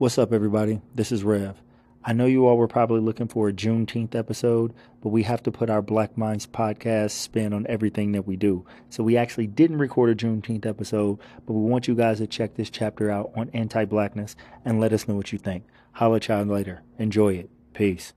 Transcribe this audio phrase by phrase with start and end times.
[0.00, 0.80] What's up, everybody?
[0.94, 1.60] This is Rev.
[2.02, 5.52] I know you all were probably looking for a Juneteenth episode, but we have to
[5.52, 8.64] put our Black Minds podcast spin on everything that we do.
[8.88, 12.54] So we actually didn't record a Juneteenth episode, but we want you guys to check
[12.54, 15.64] this chapter out on anti blackness and let us know what you think.
[15.92, 16.80] Holla y'all later.
[16.98, 17.50] Enjoy it.
[17.74, 18.14] Peace.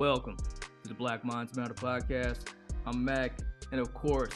[0.00, 0.36] Welcome
[0.82, 2.48] to the Black Minds Matter podcast.
[2.84, 3.38] I'm Mac,
[3.70, 4.32] and of course,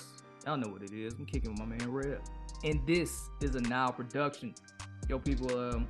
[0.46, 1.14] y'all know what it is.
[1.14, 2.20] I'm kicking with my man Red,
[2.62, 4.54] and this is a Now production.
[5.08, 5.88] Yo, people, um,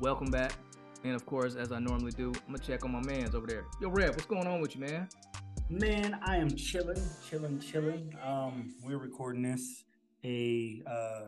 [0.00, 0.54] welcome back.
[1.04, 3.64] And of course, as I normally do, I'm gonna check on my man's over there.
[3.80, 5.08] Yo, Red, what's going on with you, man?
[5.70, 8.12] Man, I am chilling, chilling, chilling.
[8.26, 9.84] Um, we're recording this
[10.24, 11.26] a uh,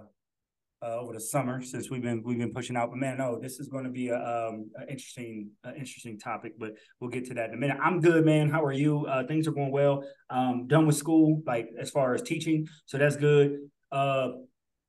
[0.83, 2.91] uh over the summer since we've been we've been pushing out.
[2.91, 6.59] But man, no, this is going to be a um a interesting uh, interesting topic.
[6.59, 7.79] But we'll get to that in a minute.
[7.83, 8.51] I'm good, man.
[8.51, 9.07] How are you?
[9.07, 10.05] Uh, things are going well.
[10.31, 13.59] Um, done with school, like as far as teaching, so that's good.
[13.91, 14.31] Uh,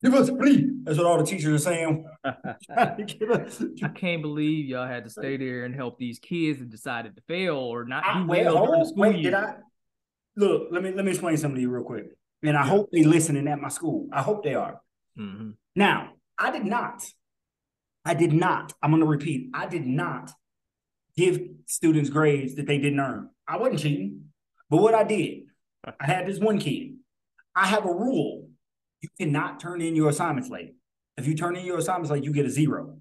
[0.03, 0.69] give us free.
[0.83, 2.05] That's what all the teachers are saying.
[2.25, 2.95] I
[3.95, 7.55] can't believe y'all had to stay there and help these kids that decided to fail
[7.55, 9.31] or not I, do wait, well hold during the school wait, year.
[9.31, 9.55] did I?
[10.35, 12.05] Look, let me let me explain something to you real quick.
[12.43, 14.07] And I hope they listening at my school.
[14.13, 14.79] I hope they are.
[15.17, 15.53] Mhm.
[15.77, 17.05] Now, I did not.
[18.03, 18.73] I did not.
[18.81, 19.51] I'm going to repeat.
[19.53, 20.31] I did not
[21.15, 23.29] give students grades that they didn't earn.
[23.47, 24.23] I wasn't cheating.
[24.71, 25.43] But what I did,
[25.99, 26.95] I had this one kid.
[27.55, 28.49] I have a rule.
[29.01, 30.73] You cannot turn in your assignments late.
[31.15, 32.97] If you turn in your assignments late, you get a zero.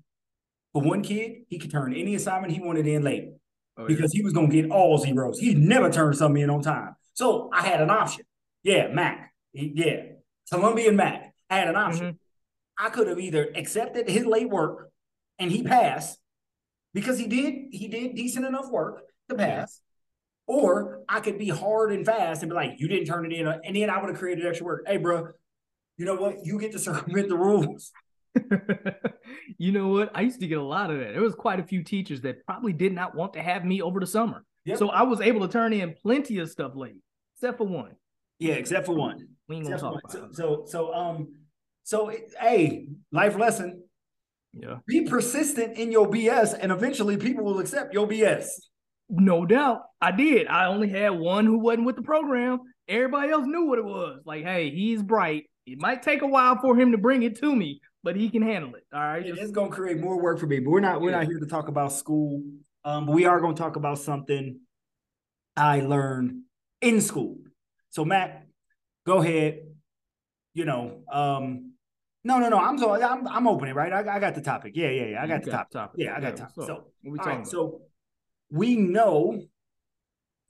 [0.74, 3.30] For one kid, he could turn any assignment he wanted in late
[3.78, 3.88] Oh, yeah.
[3.88, 5.38] because he was going to get all zeros.
[5.38, 6.94] He never turned something in on time.
[7.14, 8.24] So I had an option.
[8.62, 9.32] Yeah, Mac.
[9.54, 10.02] Yeah,
[10.52, 11.32] Colombian Mac.
[11.48, 12.04] I had an option.
[12.14, 12.18] Mhm.
[12.78, 14.90] I could have either accepted his late work
[15.38, 16.18] and he passed
[16.94, 19.80] because he did he did decent enough work to pass,
[20.46, 23.46] or I could be hard and fast and be like, "You didn't turn it in,"
[23.46, 24.84] and then I would have created extra work.
[24.86, 25.28] Hey, bro,
[25.98, 26.44] you know what?
[26.44, 27.92] You get to circumvent the rules.
[29.58, 30.10] you know what?
[30.14, 31.12] I used to get a lot of that.
[31.12, 34.00] There was quite a few teachers that probably did not want to have me over
[34.00, 34.44] the summer.
[34.64, 34.78] Yep.
[34.78, 37.00] So I was able to turn in plenty of stuff late,
[37.34, 37.92] except for one.
[38.38, 39.28] Yeah, except for one.
[39.48, 41.28] We ain't gonna Except talk about So, so, so, um,
[41.86, 43.84] so, it- hey, life lesson:
[44.52, 44.78] Yeah.
[44.86, 48.48] be persistent in your BS, and eventually people will accept your BS.
[49.08, 49.82] No doubt.
[50.00, 50.48] I did.
[50.48, 52.58] I only had one who wasn't with the program.
[52.88, 54.20] Everybody else knew what it was.
[54.24, 55.44] Like, hey, he's bright.
[55.64, 58.42] It might take a while for him to bring it to me, but he can
[58.42, 58.84] handle it.
[58.92, 59.24] All right.
[59.24, 61.26] It Just- is going to create more work for me, but we're not we're not
[61.26, 62.42] here to talk about school.
[62.84, 64.58] Um, but we are going to talk about something
[65.56, 66.42] I learned
[66.80, 67.38] in school.
[67.90, 68.46] So Matt,
[69.06, 69.60] go ahead.
[70.54, 71.72] You know, um,
[72.26, 72.58] no, no, no.
[72.58, 73.92] I'm so I'm I'm opening right.
[73.92, 74.72] I, I got the topic.
[74.74, 75.22] Yeah, yeah, yeah.
[75.22, 75.90] I got You the topic.
[75.96, 76.54] Yeah, I got what's topic.
[76.56, 77.46] So talking right, about?
[77.46, 77.82] so
[78.50, 79.42] we know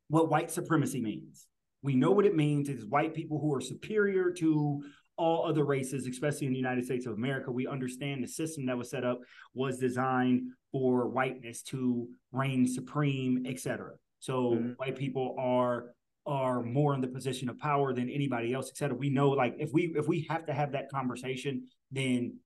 [0.08, 1.46] what white supremacy means.
[1.82, 2.70] We know what it means.
[2.70, 4.82] It's white people who are superior to
[5.18, 7.50] all other races, especially in the United States of America.
[7.52, 9.20] We understand the system that was set up
[9.52, 10.42] was designed
[10.72, 13.92] for whiteness to reign supreme, etc.
[14.18, 14.78] So Mhm.
[14.78, 15.94] white people are
[16.26, 18.96] are more in the position of power than anybody else, etc.
[18.96, 22.38] We know, like, if we if we have to have that conversation, then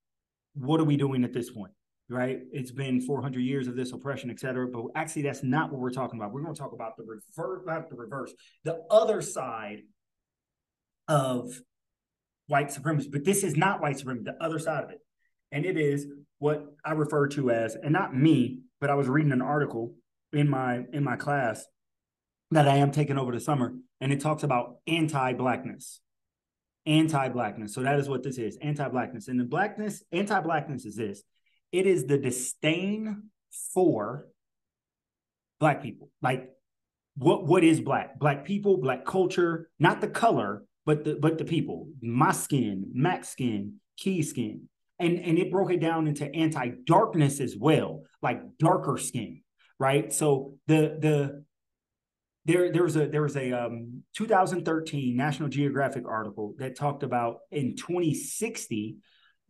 [0.54, 1.72] what are we doing at this point?
[2.10, 2.40] right?
[2.52, 4.66] It's been 400 years of this oppression, et cetera.
[4.66, 6.32] But actually, that's not what we're talking about.
[6.32, 9.82] We're going to talk about the reverse, not the reverse, the other side
[11.08, 11.60] of
[12.48, 13.08] white supremacy.
[13.10, 14.98] But this is not white supremacy, the other side of it.
[15.52, 16.06] And it is
[16.38, 19.94] what I refer to as, and not me, but I was reading an article
[20.32, 21.64] in my in my class
[22.50, 26.00] that I am taking over the summer, and it talks about anti-blackness.
[26.86, 27.74] Anti-blackness.
[27.74, 29.28] So that is what this is, anti-blackness.
[29.28, 31.22] And the blackness, anti-blackness is this.
[31.72, 33.30] It is the disdain
[33.72, 34.26] for
[35.60, 36.10] black people.
[36.22, 36.50] Like
[37.16, 38.18] what what is black?
[38.18, 41.88] Black people black culture not the color but the but the people.
[42.00, 44.68] My skin max skin key skin.
[44.98, 49.42] And and it broke it down into anti-darkness as well like darker skin
[49.80, 50.12] right?
[50.12, 51.44] So the the
[52.46, 57.38] there there was a there was a um 2013 national geographic article that talked about
[57.50, 58.96] in 2060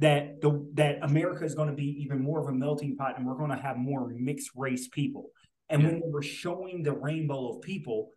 [0.01, 3.27] that the that America is going to be even more of a melting pot, and
[3.27, 5.31] we're going to have more mixed race people.
[5.69, 8.11] And when they were showing the rainbow of people,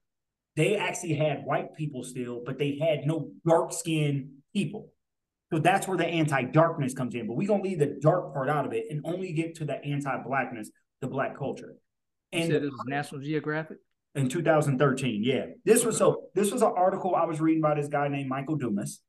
[0.55, 4.89] they actually had white people still, but they had no dark skinned people.
[5.51, 7.27] So that's where the anti darkness comes in.
[7.27, 9.83] But we're gonna leave the dark part out of it and only get to the
[9.83, 10.71] anti blackness,
[11.01, 11.75] the black culture.
[12.31, 13.77] You And said this was National Geographic.
[14.15, 15.23] In 2013.
[15.23, 16.23] Yeah, this was so.
[16.33, 19.01] This was an article I was reading by this guy named Michael Dumas.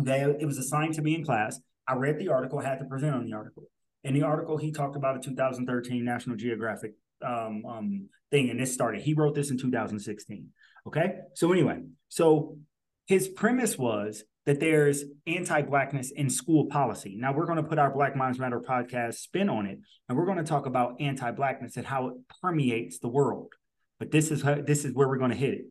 [0.00, 1.58] Okay, it was assigned to me in class.
[1.88, 3.64] I read the article, had to present on the article.
[4.04, 6.92] In the article, he talked about a 2013 National Geographic
[7.24, 9.02] um, um, thing, and this started.
[9.02, 10.48] He wrote this in 2016.
[10.86, 12.58] Okay, so anyway, so
[13.06, 17.16] his premise was that there's anti-blackness in school policy.
[17.18, 20.26] Now we're going to put our Black Minds Matter podcast spin on it, and we're
[20.26, 23.52] going to talk about anti-blackness and how it permeates the world.
[23.98, 25.64] But this is how, this is where we're going to hit it.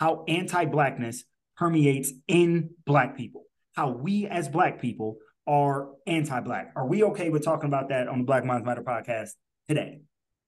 [0.00, 1.24] How anti-blackness
[1.56, 3.44] permeates in black people.
[3.74, 6.72] How we as black people are anti-black.
[6.76, 9.30] Are we okay with talking about that on the Black Minds Matter podcast
[9.68, 10.00] today?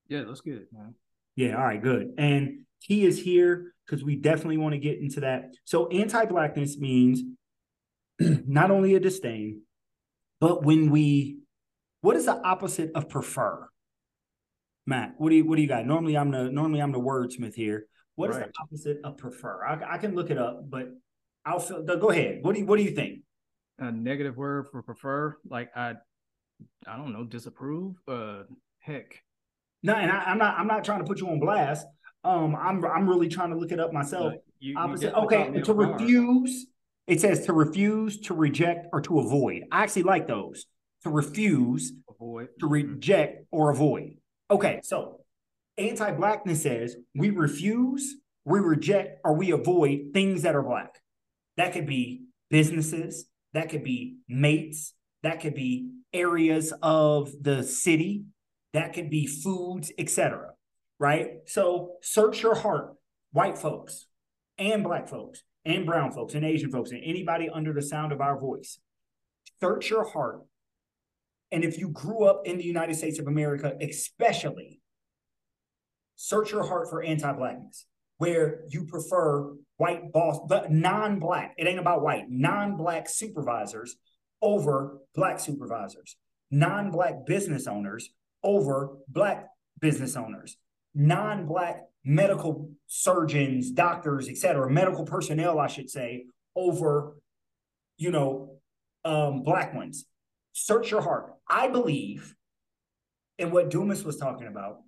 [0.08, 0.94] Yeah, that's good, man.
[1.36, 2.14] Yeah, all right, good.
[2.18, 5.54] And he is here because we definitely want to get into that.
[5.64, 7.22] So anti-blackness means
[8.18, 9.62] not only a disdain,
[10.40, 11.38] but when we
[12.02, 13.68] what is the opposite of prefer?
[14.90, 15.86] Matt, what do you what do you got?
[15.86, 17.86] Normally I'm the normally I'm the wordsmith here.
[18.16, 18.46] What is Right.
[18.48, 19.64] the opposite of prefer?
[19.64, 20.88] I, I can look it up, but
[21.46, 22.40] I'll feel, go ahead.
[22.42, 23.20] What do you what do you think?
[23.78, 25.94] A negative word for prefer, like I,
[26.88, 27.94] I don't know, disapprove.
[28.08, 28.42] Uh,
[28.80, 29.22] heck,
[29.84, 31.86] No, and I, I'm not I'm not trying to put you on blast.
[32.24, 34.34] Um, I'm I'm really trying to look it up myself.
[34.34, 34.40] You-
[34.72, 35.14] you Opposite.
[35.16, 36.66] Okay, to refuse.
[37.06, 39.62] It says to refuse, to reject, or to avoid.
[39.72, 40.66] I actually like those.
[41.04, 42.48] To refuse, Avoid.
[42.60, 44.18] to reject, or avoid.
[44.50, 45.20] Okay, so
[45.78, 51.00] anti-blackness says we refuse, we reject, or we avoid things that are black.
[51.56, 58.24] That could be businesses, that could be mates, that could be areas of the city,
[58.72, 60.50] that could be foods, etc.
[60.98, 61.28] Right?
[61.46, 62.94] So search your heart,
[63.32, 64.06] white folks
[64.58, 68.20] and black folks and brown folks and Asian folks and anybody under the sound of
[68.20, 68.80] our voice.
[69.60, 70.40] Search your heart.
[71.52, 74.80] And if you grew up in the United States of America, especially,
[76.16, 77.86] search your heart for anti-blackness,
[78.18, 81.54] where you prefer white boss, but non-black.
[81.56, 83.96] It ain't about white, non-black supervisors
[84.42, 86.16] over black supervisors,
[86.50, 88.10] non-black business owners
[88.42, 89.48] over black
[89.80, 90.56] business owners,
[90.94, 97.16] non-black medical surgeons, doctors, et cetera, medical personnel, I should say, over,
[97.96, 98.58] you know,
[99.04, 100.04] um, black ones.
[100.62, 101.32] Search your heart.
[101.48, 102.34] I believe
[103.38, 104.80] in what Dumas was talking about,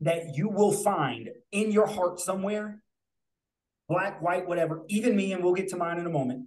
[0.00, 2.82] that you will find in your heart somewhere,
[3.86, 6.46] black, white, whatever, even me, and we'll get to mine in a moment,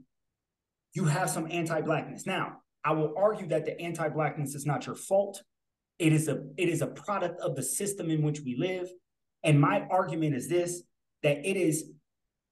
[0.93, 2.25] you have some anti-blackness.
[2.25, 5.43] Now, I will argue that the anti-blackness is not your fault.
[5.99, 8.89] It is a it is a product of the system in which we live.
[9.43, 10.81] And my argument is this
[11.21, 11.91] that it is,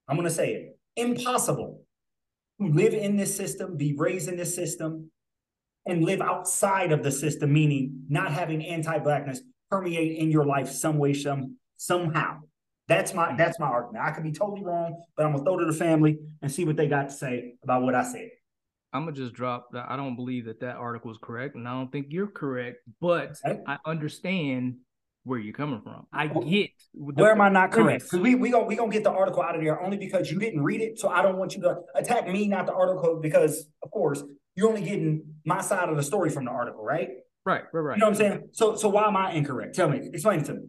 [0.08, 1.82] I'm going to say it, impossible
[2.60, 5.10] to live in this system, be raised in this system,
[5.86, 9.40] and live outside of the system, meaning not having anti-blackness
[9.70, 12.40] permeate in your life some way, some somehow.
[12.88, 14.04] That's my that's my argument.
[14.04, 16.76] I could be totally wrong, but I'm gonna throw to the family and see what
[16.76, 18.30] they got to say about what I said.
[18.92, 19.86] I'm gonna just drop that.
[19.88, 22.78] I don't believe that that article is correct, and I don't think you're correct.
[23.00, 23.60] But Okay.
[23.66, 24.76] I understand
[25.24, 26.06] where you're coming from.
[26.12, 28.04] I get Where am I not correct?
[28.04, 30.38] Because we we gonna we gonna get the article out of there only because you
[30.38, 31.00] didn't read it.
[31.00, 34.22] So I don't want you to attack me, not the article, because of course
[34.56, 37.10] you're only getting my side of the story from the article, right?
[37.44, 37.96] Right, right, right.
[37.96, 38.48] You know what I'm saying?
[38.52, 39.76] So so why am I incorrect?
[39.76, 40.62] Tell me, explain it to me.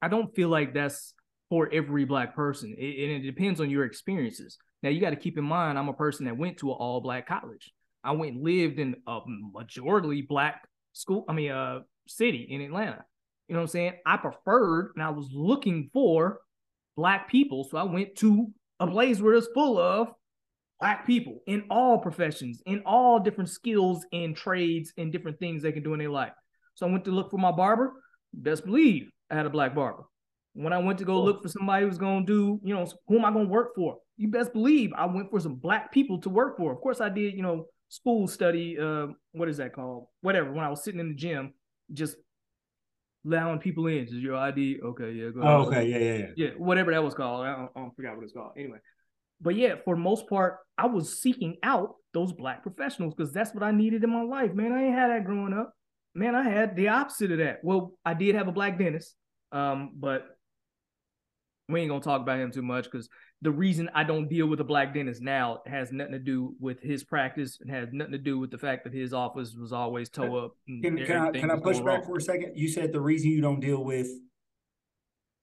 [0.00, 1.14] I don't feel like that's
[1.48, 4.56] for every black person, it, and it depends on your experiences.
[4.82, 7.00] Now you got to keep in mind, I'm a person that went to an all
[7.00, 7.72] black college.
[8.04, 9.20] I went and lived in a
[9.52, 11.24] majority black school.
[11.28, 13.04] I mean, uh, city in Atlanta.
[13.48, 13.92] You know what I'm saying?
[14.06, 16.40] I preferred, and I was looking for
[16.96, 18.48] black people, so I went to
[18.80, 20.08] a place where it's full of
[20.82, 25.70] black people in all professions, in all different skills and trades and different things they
[25.70, 26.32] can do in their life.
[26.74, 27.92] So I went to look for my barber.
[28.34, 30.02] Best believe I had a black barber.
[30.54, 33.16] When I went to go look for somebody who's going to do, you know, who
[33.16, 33.98] am I going to work for?
[34.16, 36.72] You best believe I went for some black people to work for.
[36.72, 38.76] Of course, I did, you know, school study.
[38.76, 40.08] Uh, what is that called?
[40.20, 40.50] Whatever.
[40.50, 41.54] When I was sitting in the gym,
[41.92, 42.16] just
[43.24, 44.06] allowing people in.
[44.06, 44.80] Just your ID.
[44.84, 45.52] Okay, yeah, go ahead.
[45.52, 46.26] Oh, okay, yeah, yeah, yeah.
[46.36, 47.46] Yeah, whatever that was called.
[47.46, 48.52] I don't, I don't forgot what it's called.
[48.56, 48.78] Anyway,
[49.42, 53.52] but yeah, for the most part, I was seeking out those black professionals because that's
[53.52, 54.72] what I needed in my life, man.
[54.72, 55.74] I ain't had that growing up.
[56.14, 57.58] Man, I had the opposite of that.
[57.62, 59.14] Well, I did have a black dentist,
[59.50, 60.26] um, but
[61.68, 63.08] we ain't gonna talk about him too much because
[63.40, 66.80] the reason I don't deal with a black dentist now has nothing to do with
[66.80, 67.58] his practice.
[67.60, 70.52] It has nothing to do with the fact that his office was always toe up.
[70.68, 72.02] and Can, can I can I push back wrong.
[72.04, 72.52] for a second?
[72.54, 74.08] You said the reason you don't deal with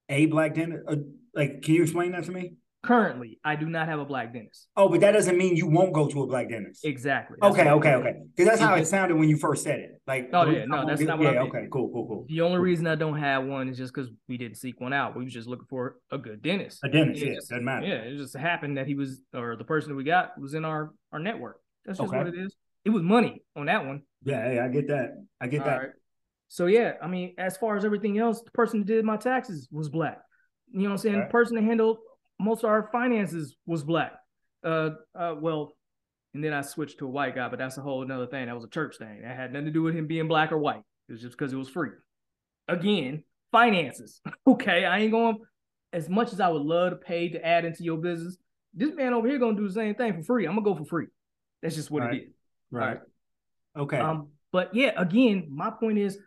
[0.07, 0.95] a black dentist, uh,
[1.33, 2.53] like, can you explain that to me?
[2.81, 4.69] Currently, I do not have a black dentist.
[4.77, 6.85] Oh, but that doesn't mean you won't go to a black dentist.
[6.85, 7.37] Exactly.
[7.41, 8.13] That's Okay, okay, okay.
[8.33, 10.01] Because that's how it sounded when you first said it.
[10.07, 11.55] Like, Oh, yeah, no, that's not what I Yeah, meant.
[11.55, 12.25] okay, cool, cool, cool.
[12.29, 12.63] The only Cool.
[12.63, 15.17] reason I don't have one is just because we didn't seek one out.
[15.17, 16.79] We was just looking for a good dentist.
[16.83, 17.85] A dentist, yeah, doesn't matter.
[17.85, 20.63] Yeah, it just happened that he was, or the person that we got was in
[20.63, 21.59] our our network.
[21.85, 22.17] That's just Okay.
[22.17, 22.55] what it is.
[22.85, 24.03] It was money on that one.
[24.23, 25.21] Yeah, hey, I get that.
[25.41, 25.77] I get All that.
[25.79, 25.89] right.
[26.47, 29.67] So yeah, I mean, as far as everything else, the person that did my taxes
[29.69, 30.19] was black.
[30.71, 31.15] You know what I'm saying?
[31.17, 31.27] Right.
[31.27, 31.97] The person that handled
[32.39, 34.13] most of our finances was black.
[34.63, 35.73] Uh, uh, well,
[36.33, 38.45] and then I switched to a white guy, but that's a whole another thing.
[38.45, 39.21] That was a church thing.
[39.21, 40.83] That had nothing to do with him being black or white.
[41.07, 41.89] It was just because it was free.
[42.67, 44.21] Again, finances.
[44.47, 45.39] okay, I ain't going
[45.91, 48.37] as much as I would love to pay to add into your business.
[48.73, 50.45] This man over here gonna do the same thing for free.
[50.45, 51.07] I'm gonna go for free.
[51.61, 52.13] That's just what Right.
[52.13, 52.33] it is.
[52.71, 52.99] Right.
[53.75, 53.97] Okay.
[53.97, 56.19] Um, but yeah, again, my point is,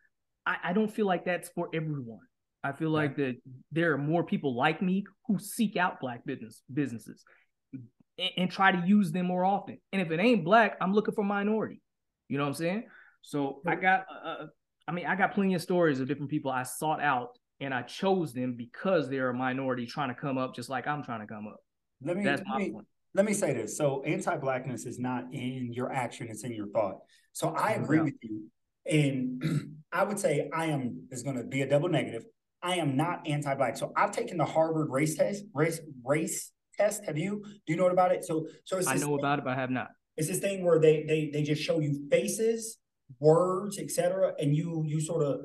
[0.45, 2.21] I, I don't feel like that's for everyone.
[2.65, 3.37] I feel like that
[3.73, 7.25] there are more people like me who seek out black business businesses
[7.73, 9.79] and, and try to use them more often.
[9.93, 11.81] And if it ain't black, I'm looking for minority.
[12.29, 12.85] You know what I'm saying?
[13.23, 14.47] So I got, uh,
[14.87, 17.83] I mean, I got plenty of stories of different people I sought out and I
[17.83, 21.27] chose them because they're a minority trying to come up just like I'm trying to
[21.27, 21.59] come up.
[22.03, 22.87] let me That's let me, point.
[23.15, 23.77] let me say this.
[23.77, 26.97] So anti-blackness is not in your action, it's in your thought.
[27.33, 28.05] So I agree doubt.
[28.07, 28.49] with you.
[28.87, 32.25] And I would say I am is gonna be a double negative.
[32.63, 33.77] I am not anti-black.
[33.77, 37.05] So I've taken the Harvard race test, race race test.
[37.07, 37.43] Have you?
[37.67, 38.25] Do you know about it?
[38.25, 39.89] So so I know about it, but I have not.
[40.17, 42.79] it's this thing where they they they just show you faces,
[43.19, 45.41] words, etc., and you you sort of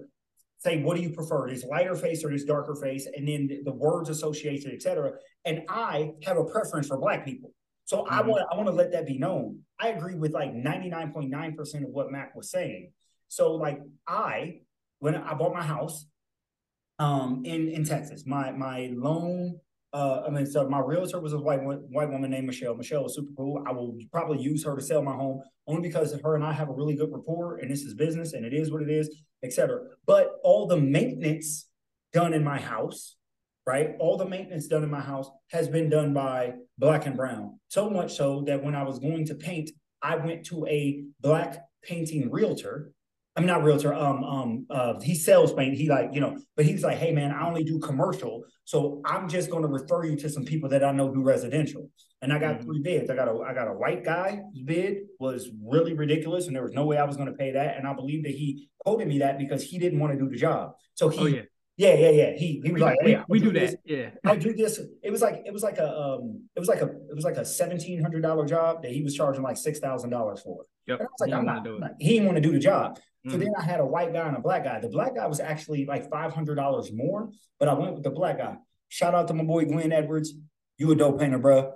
[0.60, 3.62] say what do you prefer, this lighter face or this darker face, and then the,
[3.64, 5.12] the words associated, etc.
[5.46, 7.52] And I have a preference for black people,
[7.86, 8.28] so I Mhm.
[8.28, 9.60] want I want to let that be known.
[9.80, 12.92] I agree with like ninety nine point nine percent of what Mac was saying.
[13.28, 14.62] So like I
[15.00, 16.06] when I bought my house,
[17.00, 18.26] um in in Texas.
[18.26, 19.60] My my loan
[19.94, 22.76] uh I mean so my realtor was a white white woman named Michelle.
[22.76, 23.64] Michelle was super cool.
[23.68, 26.70] I will probably use her to sell my home only because her and I have
[26.70, 29.82] a really good rapport and this is business and it is what it is, etc.
[30.06, 31.70] But all the maintenance
[32.14, 33.16] done in my house,
[33.66, 33.96] right?
[34.00, 37.60] All the maintenance done in my house has been done by black and brown.
[37.68, 39.70] So much so that when I was going to paint,
[40.02, 42.92] I went to a black painting realtor
[43.38, 43.94] I'm not realtor.
[43.94, 45.76] Um, um, uh, he sells paint.
[45.78, 49.30] He like, you know, but he's like, hey man, I only do commercial, so I'm
[49.30, 51.90] just going to refer you to some people that I know do residential.
[52.24, 52.64] And I got Mhm.
[52.64, 53.12] three bids.
[53.12, 54.42] I got a, I got a white guy.
[54.66, 57.78] Bid was really ridiculous, and there was no way I was going to pay that.
[57.78, 60.36] And I believe that he quoted me that because he didn't want to do the
[60.36, 60.72] job.
[60.96, 61.44] So he, Oh yeah,
[61.78, 62.32] yeah, yeah, yeah.
[62.36, 63.72] He he was we, like, we, hey, we do this.
[63.74, 63.80] that.
[63.86, 64.10] Yeah.
[64.26, 64.80] I'll do this.
[65.04, 67.38] It was like it was like a um it was like a it was like
[67.38, 70.66] a seventeen hundred dollar job that he was charging like six thousand dollars for.
[70.88, 71.00] Yep.
[71.02, 71.80] And I was like, He I'm not, wanna do it.
[71.82, 72.98] not- he didn't want to do the job.
[73.28, 73.40] So Mhm.
[73.40, 74.80] then I had a white guy and a black guy.
[74.80, 77.30] The black guy was actually like five hundred dollars more,
[77.60, 78.58] but I went with the black guy.
[78.90, 80.34] Shout out to my boy Glenn Edwards.
[80.78, 81.74] You a dope painter, bro.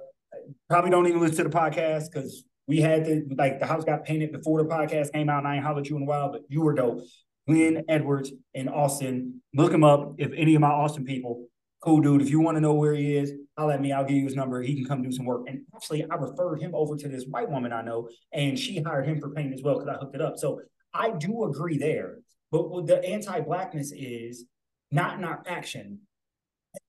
[0.70, 4.06] Probably don't even listen to the podcast because we had to like the house got
[4.06, 5.40] painted before the podcast came out.
[5.40, 7.02] And I ain't hollered you in a while, but you were dope.
[7.48, 9.42] Glenn Edwards in Austin.
[9.54, 10.14] Look him up.
[10.20, 11.48] If any of my Austin people,
[11.82, 12.22] cool dude.
[12.22, 13.92] If you want to know where he is, holler at me.
[13.92, 14.62] I'll give you his number.
[14.62, 15.48] He can come do some work.
[15.48, 19.08] And actually, I referred him over to this white woman I know, and she hired
[19.08, 20.38] him for paint as well because I hooked it up.
[20.38, 20.62] So
[20.94, 22.20] I do agree there.
[22.52, 24.46] But what the anti-blackness is
[24.92, 26.00] not in our action.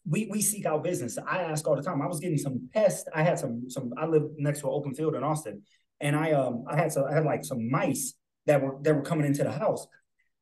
[0.07, 1.19] We we seek out business.
[1.19, 2.03] I ask all the time.
[2.03, 3.09] I was getting some pests.
[3.15, 3.93] I had some some.
[3.97, 5.63] I live next to an open field in Austin,
[6.01, 8.15] and I um I had some I had like some mice
[8.47, 9.87] that were that were coming into the house.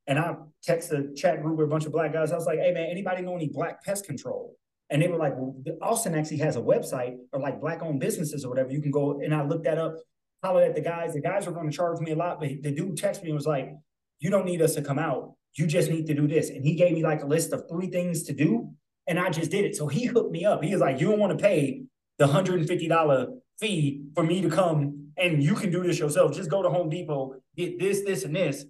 [0.06, 2.32] And I text a chat group with a bunch of black guys.
[2.32, 4.56] I was like, hey man, anybody know any black pest control?
[4.88, 8.44] And they were like, well, Austin actually has a website or like black owned businesses
[8.44, 8.72] or whatever.
[8.72, 9.94] You can go and I looked that up,
[10.42, 11.14] hollered at the guys.
[11.14, 13.36] The guys were going to charge me a lot, but the dude texted me and
[13.36, 13.72] was like,
[14.18, 15.34] you don't need us to come out.
[15.56, 16.50] You just need to do this.
[16.50, 18.70] And he gave me like a list of three things to do.
[19.06, 19.76] And I just did it.
[19.76, 20.62] So he hooked me up.
[20.62, 21.84] He was like, you don't want to pay
[22.18, 26.32] the $150 fee for me to come and you can do this yourself.
[26.32, 28.64] Just go to Home Depot, get this, this, and this,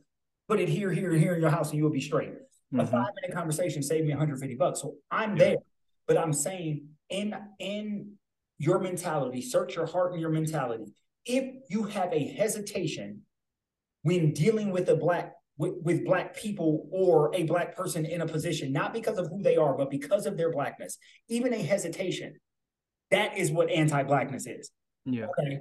[0.49, 2.33] put it here, here, and here in your house, and you'll be straight.
[2.73, 2.89] A Mhm.
[2.91, 4.81] five minute conversation saved me 150 bucks.
[4.81, 5.45] So I'm Yeah.
[5.45, 5.57] there.
[6.07, 8.17] But I'm saying in in
[8.59, 10.93] your mentality, search your heart and your mentality.
[11.27, 13.23] If you have a hesitation
[14.03, 18.27] when dealing with a black with, with black people or a black person in a
[18.27, 20.97] position, not because of who they are, but because of their blackness,
[21.29, 22.35] even a hesitation,
[23.11, 24.71] that is what anti-blackness is.
[25.05, 25.27] Yeah.
[25.27, 25.59] Okay.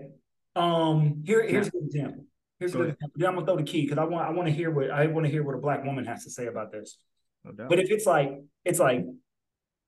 [0.55, 2.25] Um, here, here's a good example.
[2.59, 2.95] Here's a Go good ahead.
[2.95, 3.19] example.
[3.19, 5.07] Then I'm gonna throw the key because I want I want to hear what I
[5.07, 6.97] want to hear what a black woman has to say about this.
[7.43, 7.69] No doubt.
[7.69, 8.31] But if it's like,
[8.65, 9.05] it's like,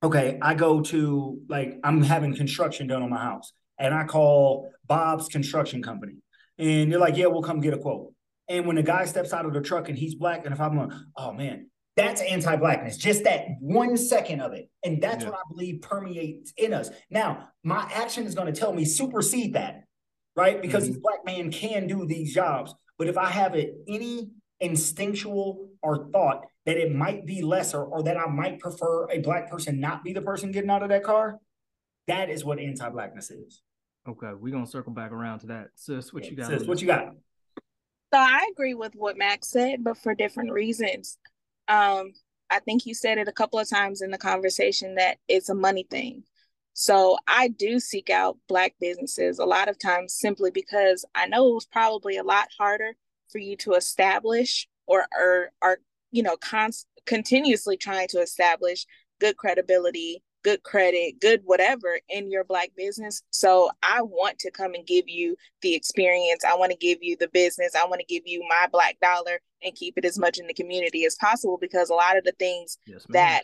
[0.04, 4.72] okay, I go to like I'm having construction done on my house, and I call
[4.88, 6.18] Bob's construction company,
[6.58, 8.14] and they're like, yeah, we'll come get a quote.
[8.48, 10.78] And when the guy steps out of the truck and he's black, and if I'm
[10.78, 15.32] like, oh man, that's anti-blackness, just that one second of it, and that's Yeah.
[15.32, 16.90] what I believe permeates in us.
[17.10, 19.84] Now, my action is going to tell me supersede that,
[20.36, 20.62] right?
[20.62, 20.94] Because mm-hmm.
[20.94, 26.10] this black man can do these jobs, but if I have it any instinctual or
[26.12, 30.04] thought that it might be lesser or that I might prefer a black person not
[30.04, 31.40] be the person getting out of that car,
[32.08, 33.62] that is what anti-blackness is.
[34.08, 35.70] Okay, we're gonna circle back around to that.
[35.76, 36.48] Sis, what you got?
[36.48, 37.14] Sis, what you got?
[38.14, 41.18] So I agree with what Max said, but for different reasons.
[41.68, 42.14] um,
[42.50, 45.56] I think you said it a couple of times in the conversation that it's a
[45.56, 46.24] money thing.
[46.74, 51.50] So I do seek out Black businesses a lot of times simply because I know
[51.50, 52.96] it was probably a lot harder
[53.30, 55.80] for you to establish or or are
[56.12, 56.72] you know con-
[57.06, 58.86] continuously trying to establish
[59.20, 63.22] good credibility good credit, good whatever in your black business.
[63.32, 66.44] So I want to come and give you the experience.
[66.44, 67.76] I want to give you the business.
[67.76, 70.54] I want to give you my black dollar and keep it as much in the
[70.54, 73.44] community as possible because a lot of the things yes, that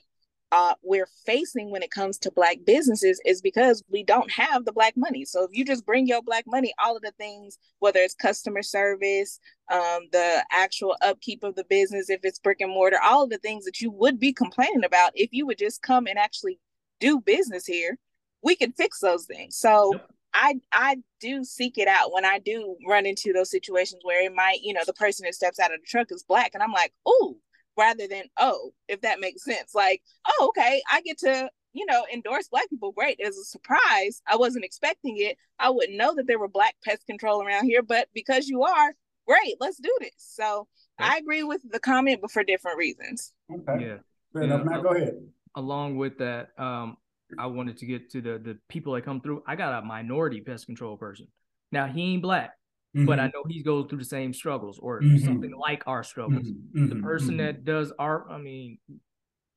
[0.51, 4.71] uh, we're facing when it comes to black businesses is because we don't have the
[4.71, 5.25] black money.
[5.25, 8.63] So if you just bring your black money, all of the things, whether it's customer
[8.63, 9.39] service,
[9.71, 13.39] um, the actual upkeep of the business, if it's brick and mortar, all of the
[13.39, 16.59] things that you would be complaining about, if you would just come and actually
[16.99, 17.97] do business here,
[18.43, 19.57] we can fix those things.
[19.57, 20.09] So yep.
[20.33, 24.33] I I do seek it out when I do run into those situations where it
[24.33, 26.71] might, you know, the person that steps out of the truck is black and I'm
[26.71, 27.37] like, oh,
[27.77, 29.73] rather than oh, if that makes sense.
[29.73, 32.91] Like, oh, okay, I get to, you know, endorse black people.
[32.91, 33.19] Great.
[33.19, 34.21] As a surprise.
[34.27, 35.37] I wasn't expecting it.
[35.59, 38.93] I wouldn't know that there were black pest control around here, but because you are,
[39.27, 40.13] great, let's do this.
[40.17, 40.67] So
[40.99, 43.33] I agree with the comment, but for different reasons.
[43.51, 43.85] Okay.
[43.85, 43.97] Yeah.
[44.33, 44.43] Fair yeah.
[44.43, 44.65] enough.
[44.65, 45.15] Now go ahead
[45.57, 46.97] along with that, um,
[47.37, 49.43] I wanted to get to the the people that come through.
[49.45, 51.27] I got a minority pest control person.
[51.73, 52.51] Now he ain't black,
[52.95, 53.05] mm-hmm.
[53.05, 55.17] but I know he goes through the same struggles or mm-hmm.
[55.17, 56.47] something like our struggles.
[56.47, 56.87] Mm-hmm.
[56.87, 57.03] The mm-hmm.
[57.03, 57.37] person mm-hmm.
[57.37, 58.77] that does our, I mean,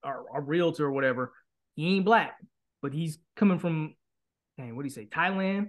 [0.03, 1.33] our, our realtor or whatever,
[1.77, 2.39] he ain't black,
[2.83, 3.95] but he's coming from,
[4.59, 5.69] dang, what do you say, Thailand?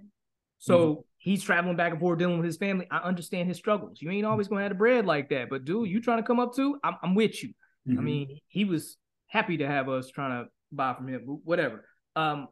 [0.57, 1.01] So mm-hmm.
[1.17, 2.87] he's traveling back and forth dealing with his family.
[2.89, 4.01] I understand his struggles.
[4.01, 6.39] You ain't always gonna have the bread like that, but dude, you trying to come
[6.39, 6.79] up too?
[6.83, 7.53] I'm, I'm with you.
[7.89, 8.97] I mean, he was
[9.31, 11.85] happy to have us trying to buy from him, whatever.
[12.15, 12.47] Um,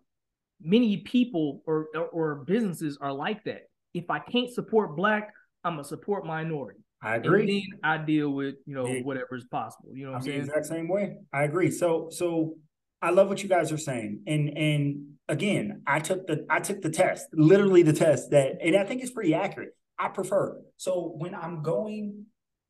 [0.62, 3.64] many people or, or, or businesses are like that.
[3.94, 5.34] If I can't support black,
[5.64, 6.80] I'm gonna support minority.
[7.02, 7.42] I agree.
[7.42, 9.02] And then I deal with you know yeah.
[9.02, 9.92] whatever is possible.
[9.94, 10.42] You know what I'm, saying?
[10.42, 11.18] Exact same way.
[11.34, 11.72] I agree.
[11.72, 12.56] So so
[13.02, 16.82] I love what you guys are saying, and and again, I took the I took
[16.82, 19.76] the test, literally the test that, and I think it's pretty accurate.
[19.98, 20.62] I prefer.
[20.78, 22.26] So when I'm going,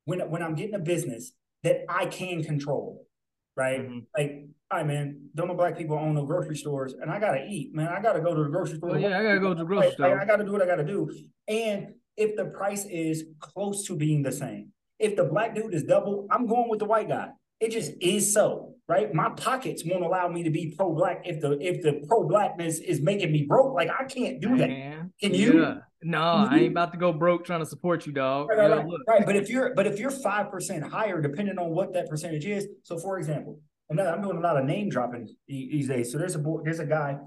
[0.05, 1.31] when when I'm getting a business
[1.63, 3.05] that I can control,
[3.59, 3.81] right?
[3.81, 3.99] Mm-hmm.
[4.17, 7.75] Like, right, man, don't know black people own no grocery stores, and I gotta eat,
[7.75, 7.89] man.
[7.89, 8.91] I gotta go to the grocery store.
[8.91, 10.17] Well, yeah, I gotta go to the grocery store.
[10.17, 11.11] I, I gotta do what I gotta do.
[11.47, 15.83] And if the price is close to being the same, if the black dude is
[15.83, 17.29] double, I'm going with the white guy.
[17.59, 19.13] It just is so, right?
[19.13, 22.79] My pockets won't allow me to be pro black if the if the pro blackness
[22.79, 23.73] is making me broke.
[23.73, 24.69] Like I can't do that.
[24.69, 25.11] Man.
[25.21, 25.61] Can you?
[25.61, 25.75] Yeah.
[26.01, 28.49] No, I ain't about to go broke trying to support you, dog.
[28.49, 28.85] Right, right, right.
[29.07, 29.25] right.
[29.25, 32.67] But if you're but if you're five percent higher, depending on what that percentage is.
[32.83, 33.59] So for example,
[33.91, 36.11] I'm, I'm doing a lot of name dropping these days.
[36.11, 37.17] So there's a boy, there's a guy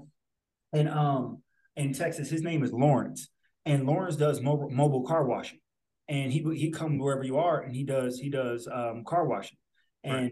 [0.73, 1.43] in um
[1.75, 2.29] in Texas.
[2.29, 3.29] His name is Lawrence,
[3.65, 5.59] and Lawrence does mobile mobile car washing,
[6.09, 9.57] and he he comes wherever you are, and he does he does um car washing,
[10.03, 10.31] and.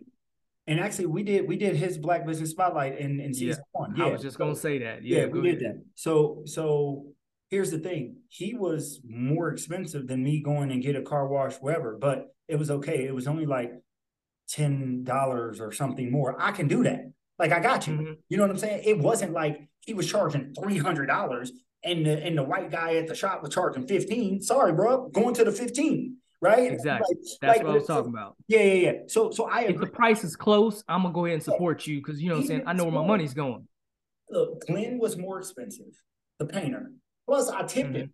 [0.67, 3.81] And actually, we did we did his Black Business Spotlight in, in season yeah.
[3.81, 3.95] one.
[3.97, 5.03] Yeah, I was just gonna say that.
[5.03, 5.81] Yeah, yeah we did that.
[5.95, 7.07] So so
[7.51, 11.57] here's the thing: he was more expensive than me going and get a car wash,
[11.57, 11.95] wherever.
[11.95, 13.05] But it was okay.
[13.05, 13.71] It was only like
[14.51, 17.11] ten dollars or something more, I can do that.
[17.39, 17.93] Like I got you.
[17.93, 18.13] Mm-hmm.
[18.29, 18.83] You know what I'm saying?
[18.85, 21.51] It wasn't like he was charging three hundred dollars
[21.83, 24.41] and the and the white guy at the shop was charging fifteen.
[24.41, 26.17] Sorry, bro, going to the fifteen.
[26.43, 26.71] Right?
[26.71, 27.15] Exactly.
[27.15, 28.35] Like, That's like, what I was talking about.
[28.47, 28.91] Yeah, yeah, yeah.
[29.07, 29.75] So, so I agree.
[29.75, 31.93] if the price is close, I'm gonna go ahead and support yeah.
[31.93, 32.63] you because you know what I'm saying.
[32.65, 33.67] I know where my money's going.
[34.29, 35.93] Look, Glenn was more expensive,
[36.39, 36.91] the painter.
[37.31, 38.13] Plus, I tipped him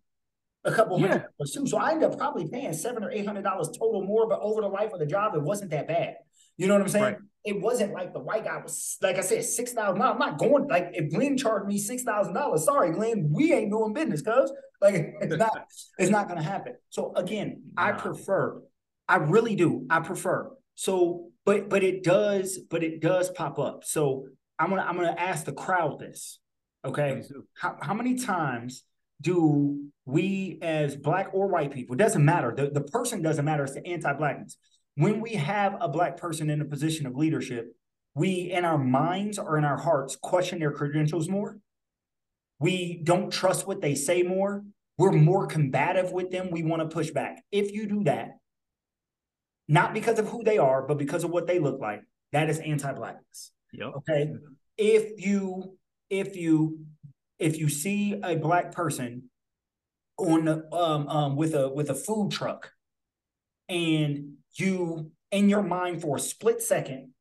[0.64, 1.66] a couple hundred dollars too.
[1.66, 4.62] So I ended up probably paying seven or eight hundred dollars total more, but over
[4.62, 6.18] the life of the job, it wasn't that bad.
[6.56, 7.04] You know what I'm saying?
[7.04, 7.18] Right.
[7.44, 10.00] It wasn't like the white guy was like I said, six thousand.
[10.04, 12.64] I'm not going like if Glenn charged me six thousand dollars.
[12.64, 15.66] Sorry, Glenn, we ain't doing business, cuz like it's not
[15.98, 16.76] it's not gonna happen.
[16.90, 17.88] So again, nah.
[17.88, 18.62] I prefer,
[19.10, 19.88] I really do.
[19.90, 20.52] I prefer.
[20.76, 23.84] So, but but it does, but it does pop up.
[23.84, 24.28] So
[24.60, 26.38] I'm gonna I'm gonna ask the crowd this.
[26.86, 27.24] Okay.
[27.56, 28.84] How how many times
[29.22, 32.54] do we as black or white people, it doesn't matter.
[32.56, 34.58] The, the person doesn't matter, it's the anti-blackness
[34.98, 37.76] when we have a black person in a position of leadership,
[38.16, 41.60] we in our minds or in our hearts question their credentials more.
[42.60, 44.64] We don't trust what they say more.
[44.98, 46.50] We're more combative with them.
[46.50, 47.44] We want to push back.
[47.52, 48.40] If you do that,
[49.68, 52.02] not because of who they are, but because of what they look like,
[52.32, 53.52] that is anti-blackness.
[53.74, 53.94] Yep.
[53.98, 54.32] Okay.
[54.78, 55.78] If you
[56.10, 56.80] if you
[57.40, 59.30] if you see a black person
[60.18, 62.72] on the, um um with a with a food truck
[63.70, 67.14] and you in your mind for a split second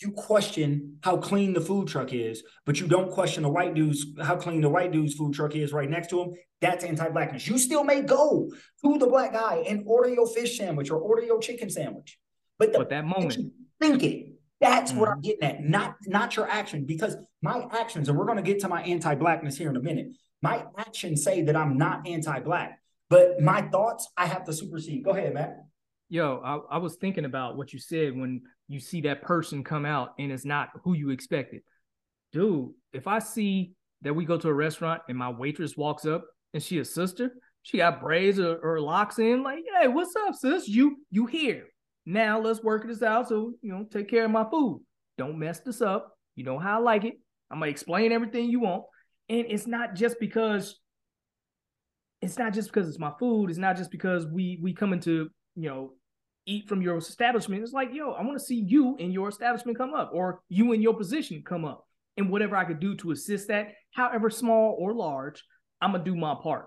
[0.00, 4.04] you question how clean the food truck is, but you don't question the white dude's
[4.22, 6.34] how clean the white dude's food truck is right next to him.
[6.60, 7.46] That's anti-blackness.
[7.46, 8.50] You still may go
[8.84, 12.18] to the black guy and order your fish sandwich or order your chicken sandwich.
[12.58, 13.38] But, the, but that moment,
[13.80, 14.35] think it.
[14.60, 15.24] That's what I'm Mhm.
[15.24, 16.84] getting at, not not your action.
[16.86, 20.08] Because my actions, and we're going to get to my anti-blackness here in a minute.
[20.42, 25.04] My actions say that I'm not anti-black, but my thoughts I have to supersede.
[25.04, 25.58] Go ahead, Matt.
[26.08, 29.84] Yo, I, I was thinking about what you said when you see that person come
[29.84, 31.62] out and it's not who you expected.
[32.32, 36.24] Dude, if I see that we go to a restaurant and my waitress walks up
[36.54, 40.34] and she a sister, she got braids or, or locks in, like, hey, what's up,
[40.34, 40.68] sis?
[40.68, 41.64] You you here.
[42.06, 43.28] Now let's work this out.
[43.28, 44.80] So, you know, take care of my food.
[45.18, 46.16] Don't mess this up.
[46.36, 47.14] You know how I like it.
[47.50, 48.84] I'm gonna explain everything you want.
[49.28, 50.78] And it's not just because
[52.22, 53.50] it's not just because it's my food.
[53.50, 55.92] It's not just because we we come into you know
[56.46, 57.62] eat from your establishment.
[57.62, 60.72] It's like yo, I want to see you in your establishment come up, or you
[60.72, 61.84] in your position come up,
[62.16, 65.42] and whatever I could do to assist that, however small or large,
[65.80, 66.66] I'm gonna do my part.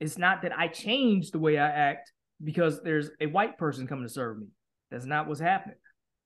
[0.00, 4.06] It's not that I change the way I act because there's a white person coming
[4.06, 4.46] to serve me.
[4.90, 5.76] That's not what's happening.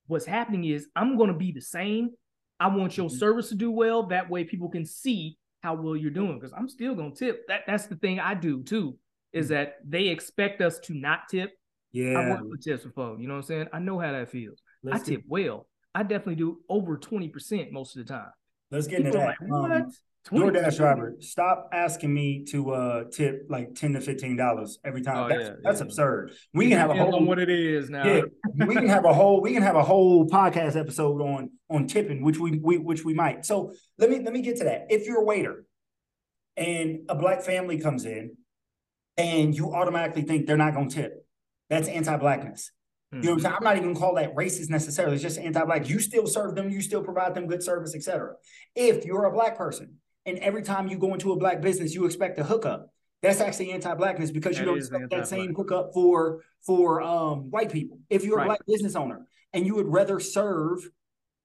[0.07, 2.11] What's happening is I'm gonna be the same.
[2.61, 3.19] I want your Mhm.
[3.19, 4.05] service to do well.
[4.05, 7.47] That way people can see how well you're doing because I'm still gonna tip.
[7.49, 8.99] That that's the thing I do too,
[9.33, 11.53] is that they expect us to not tip.
[11.93, 12.19] Yeah.
[12.19, 13.69] I worked with tips before, you know what I'm saying?
[13.73, 14.63] I know how that feels.
[14.87, 15.69] I let's tip get, well.
[15.95, 18.31] I definitely do over 20% most of the time.
[18.71, 19.27] let's get into that.
[19.27, 19.85] like, Um, what?
[20.31, 20.77] DoorDash 20%?
[20.77, 25.17] driver, stop asking me to uh tip like ten to fifteen dollars every time.
[25.25, 25.87] Oh, that's yeah, that's yeah.
[25.87, 26.33] absurd.
[26.55, 28.05] We can have a whole on what it is now.
[28.07, 28.23] yeah,
[28.67, 32.23] we can have a whole we can have a whole podcast episode on on tipping,
[32.23, 33.45] which we, we which we might.
[33.45, 34.87] So let me let me get to that.
[34.91, 35.65] If you're a waiter
[36.57, 38.37] and a black family comes in
[39.17, 41.27] and you automatically think they're not gonna tip,
[41.69, 42.71] that's anti-blackness.
[43.13, 43.43] You know what I'm Mhm.
[43.43, 43.55] saying?
[43.59, 45.15] I'm not even gonna call that racist necessarily.
[45.15, 45.89] It's just anti-black.
[45.89, 48.37] You still serve them, you still provide them good service, etc.
[48.75, 52.05] If you're a black person and every time you go into a black business, you
[52.05, 52.89] expect a hookup,
[53.23, 57.71] that's actually anti-blackness because you That don't expect that same hookup for for um white
[57.73, 57.99] people.
[58.11, 58.47] If you're a Right.
[58.47, 60.89] black business owner and you would rather serve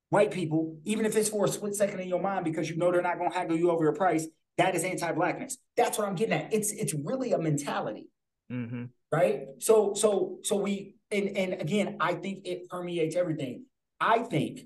[0.09, 2.91] white people, even if it's for a split second in your mind because you know
[2.91, 5.57] they're not gonna haggle you over your price, that is anti-blackness.
[5.75, 6.53] That's what I'm getting at.
[6.53, 8.07] It's it's really a mentality
[8.51, 8.89] Mhm.
[9.11, 9.47] right?
[9.59, 13.65] So so so we and and again, I think it permeates everything.
[13.99, 14.61] I think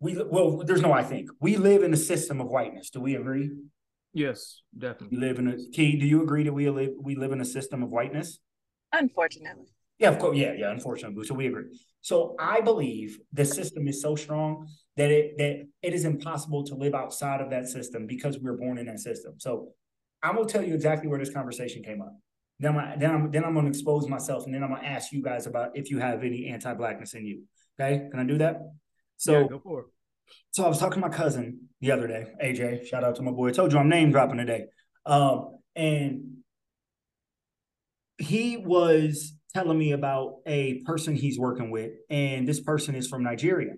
[0.00, 1.30] we well, there's no I think.
[1.40, 2.90] We live in a system of whiteness.
[2.90, 3.50] Do we agree?
[4.12, 5.16] Yes, definitely.
[5.18, 5.96] We live in a key.
[5.98, 8.38] Do you agree that we live we live in a system of whiteness?
[8.92, 9.66] Unfortunately.
[9.98, 10.36] Yeah, of course.
[10.36, 10.70] Yeah, yeah.
[10.70, 11.64] Unfortunately, so we agree.
[12.00, 16.74] So I believe the system is so strong that it that it is impossible to
[16.74, 19.34] live outside of that system because we were born in that system.
[19.38, 19.70] So
[20.22, 22.16] I'm gonna tell you exactly where this conversation came up.
[22.60, 25.22] Then I'm then I'm then I'm gonna expose myself, and then I'm gonna ask you
[25.22, 27.42] guys about if you have any anti-blackness in you.
[27.80, 28.60] Okay, can I do that?
[29.16, 29.86] So yeah, go for it.
[30.52, 32.86] so I was talking to my cousin the other day, AJ.
[32.86, 33.48] Shout out to my boy.
[33.48, 34.64] I told you I'm name dropping today.
[35.06, 36.38] Um, and
[38.18, 43.22] he was telling me about a person he's working with, and this person is from
[43.22, 43.74] Nigeria.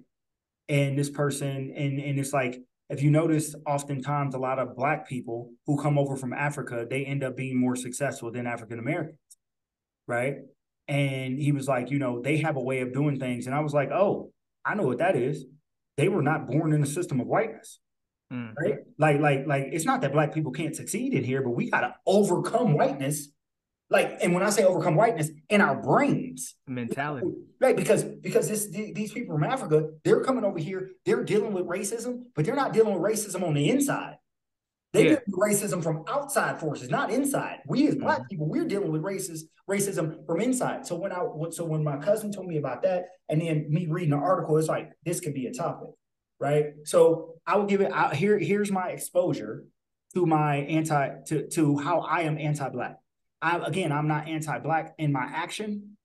[0.68, 5.08] And this person, and and it's like if you notice, oftentimes a lot of black
[5.08, 9.18] people who come over from Africa, they end up being more successful than African Americans,
[10.06, 10.36] right?
[10.86, 13.60] And he was like, you know, they have a way of doing things, and I
[13.60, 14.30] was like, oh,
[14.66, 15.44] I know what that is.
[15.96, 17.80] They were not born in a system of whiteness
[18.32, 18.54] Mm.
[18.60, 18.78] right?
[18.98, 21.94] Like, like, like, it's not that black people can't succeed in here, but we gotta
[22.06, 23.28] overcome whiteness.
[23.88, 27.28] Like, and when I say overcome whiteness, in our brains, Mentality.
[27.60, 27.76] right?
[27.76, 31.66] Because because this the- these people from Africa, they're coming over here, they're dealing with
[31.66, 34.16] racism, but they're not dealing with racism on the inside.
[34.96, 35.10] They Yeah.
[35.16, 37.60] deal with racism from outside forces, not inside.
[37.66, 38.28] We as black Mhm.
[38.30, 40.86] people, we're dealing with racist racism from inside.
[40.86, 44.10] So when I so when my cousin told me about that, and then me reading
[44.10, 45.90] the article, it's like this could be a topic,
[46.40, 46.74] right?
[46.84, 48.38] So I will give it out here.
[48.38, 49.64] Here's my exposure
[50.14, 52.96] to my anti to to how I am anti-black.
[53.42, 55.98] I again, I'm not anti-black in my action.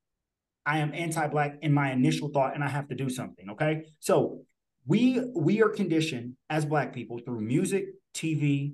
[0.65, 3.51] I am anti-black in my initial thought, and I have to do something.
[3.51, 4.41] Okay, so
[4.85, 8.73] we we are conditioned as black people through music, TV,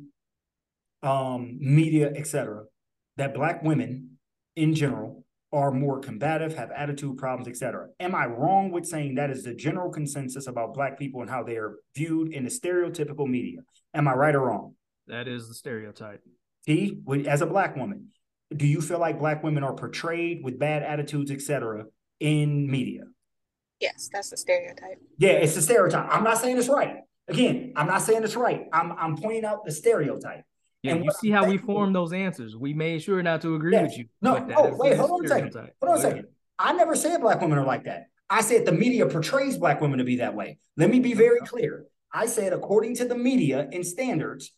[1.03, 2.63] um, media, etc.,
[3.17, 4.17] that black women
[4.55, 7.87] in general are more combative, have attitude problems, etc.
[7.99, 11.43] Am I wrong with saying that is the general consensus about black people and how
[11.43, 13.59] they are viewed in the stereotypical media?
[13.93, 14.75] Am I right or wrong?
[15.07, 16.21] That is the stereotype.
[16.65, 18.09] T, with- as a black woman,
[18.55, 21.85] do you feel like black women are portrayed with bad attitudes, etc.,
[22.19, 23.03] in media?
[23.79, 24.99] Yes, that's a stereotype.
[25.17, 26.07] Yeah, it's a stereotype.
[26.09, 26.97] I'm not saying it's right.
[27.27, 28.65] Again, I'm not saying it's right.
[28.71, 30.43] I'm I'm pointing out the stereotype.
[30.83, 32.55] Yeah, And you see I'm how we form those answers.
[32.55, 33.83] We made sure not to agree Yeah.
[33.83, 34.05] with you.
[34.21, 35.53] No, no, wait, hold on a second.
[35.53, 36.27] Hold on a second.
[36.59, 38.05] I never said black women are like that.
[38.29, 40.59] I said the media portrays black women to be that way.
[40.77, 41.85] Let me be very clear.
[42.13, 44.53] I said, according to the media and standards,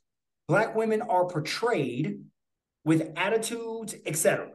[0.48, 2.22] black women are portrayed
[2.86, 4.50] with attitudes, etc.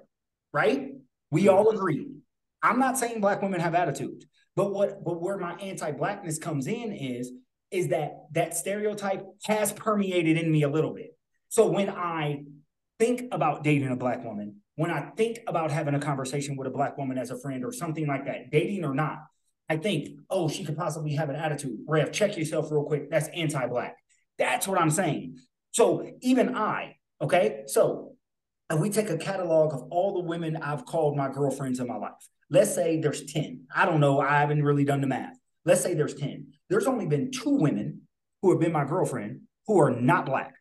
[0.52, 0.92] Right?
[1.30, 2.08] We all agree.
[2.62, 4.26] I'm not saying black women have attitudes.
[4.56, 7.32] But what but where my anti-blackness comes in is
[7.74, 11.16] is that that stereotype has permeated in me a little bit.
[11.48, 12.44] So when I
[12.98, 16.70] think about dating a black woman, when I think about having a conversation with a
[16.70, 19.18] black woman as a friend or something like that, dating or not,
[19.68, 21.78] I think, oh, she could possibly have an attitude.
[21.86, 23.10] Rev, check yourself real quick.
[23.10, 23.96] That's anti-black.
[24.38, 25.38] That's what I'm saying.
[25.72, 28.12] So even I, okay, so
[28.70, 31.96] if we take a catalog of all the women I've called my girlfriends in my
[31.96, 32.12] life,
[32.50, 33.66] let's say there's 10.
[33.74, 34.20] I don't know.
[34.20, 35.36] I haven't really done the math.
[35.64, 36.48] Let's say there's 10.
[36.68, 38.02] There's only been two women
[38.42, 40.54] who have been my girlfriend who are not black.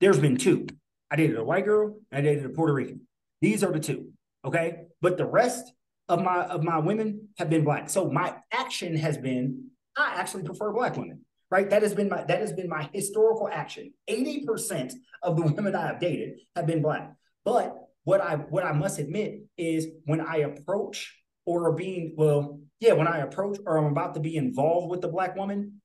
[0.00, 0.66] There's been two.
[1.10, 3.00] I dated a white girl and I dated a Puerto Rican.
[3.40, 4.12] These are the two.
[4.44, 4.82] Okay.
[5.00, 5.72] But the rest
[6.08, 7.90] of my of my women have been black.
[7.90, 11.24] So my action has been I actually prefer black women.
[11.50, 11.68] Right.
[11.70, 13.92] That has been my that has been my historical action.
[14.08, 17.12] 80% of the women I have dated have been black.
[17.44, 21.14] But what I what I must admit is when I approach
[21.48, 25.08] or being well, yeah, when I approach or I'm about to be involved with the
[25.08, 25.80] black woman,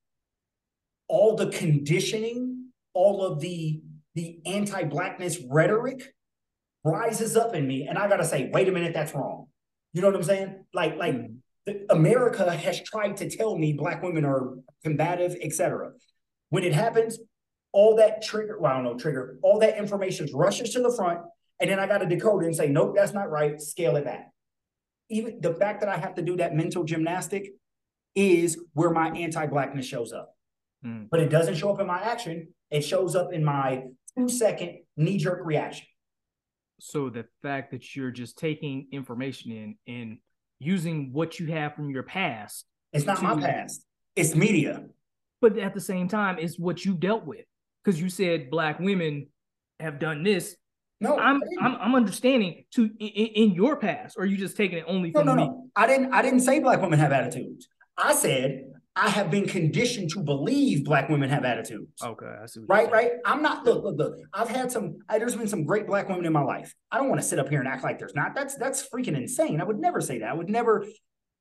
[1.08, 3.82] all the conditioning, all of the
[4.16, 6.14] the anti-blackness rhetoric
[6.84, 9.48] rises up in me, and I gotta say, wait a minute, that's wrong.
[9.94, 10.66] You know what I'm saying?
[10.74, 11.36] Like, like mm-hmm.
[11.66, 15.94] the, America has tried to tell me black women are combative, etc.
[16.50, 17.20] When it happens,
[17.72, 21.22] all that trigger, well, I don't know, trigger, all that information rushes to the front,
[21.60, 23.60] and then I got to decode it and say, nope, that's not right.
[23.62, 24.33] Scale it back.
[25.14, 27.54] Even the fact that I have to do that mental gymnastic
[28.16, 30.36] is where my anti-blackness shows up.
[30.86, 31.08] Mm.
[31.10, 32.48] But it doesn't show up in my action.
[32.72, 33.84] It shows up in my
[34.18, 35.86] two second knee jerk reaction.
[36.80, 40.18] So the fact that you're just taking information in and
[40.60, 43.86] using what you have from your past, It's not my past.
[44.16, 44.84] It's media.
[45.42, 47.46] but at the same time, it's what you dealt with.
[47.84, 49.28] Because you said black women
[49.80, 50.56] have done this.
[51.00, 51.42] No, I'm.
[51.62, 55.20] I'm I'm understanding to in, in your past, or you just taking it only no,
[55.20, 55.44] from no, me?
[55.48, 55.68] no.
[55.76, 56.14] I didn't.
[56.14, 57.68] I didn't say black women have attitudes.
[57.98, 58.64] I said
[58.96, 62.02] I have been conditioned to believe black women have attitudes.
[62.02, 62.62] Okay, I see.
[62.68, 63.12] Right, right.
[63.26, 63.66] I'm not.
[63.66, 64.16] Look, look, look.
[64.34, 65.00] I've had some.
[65.10, 66.74] I, there's been some great black women in my life.
[66.92, 68.36] I don't want to sit up here and act like there's not.
[68.36, 69.60] That's that's freaking insane.
[69.60, 70.30] I would never say that.
[70.30, 70.86] I would never.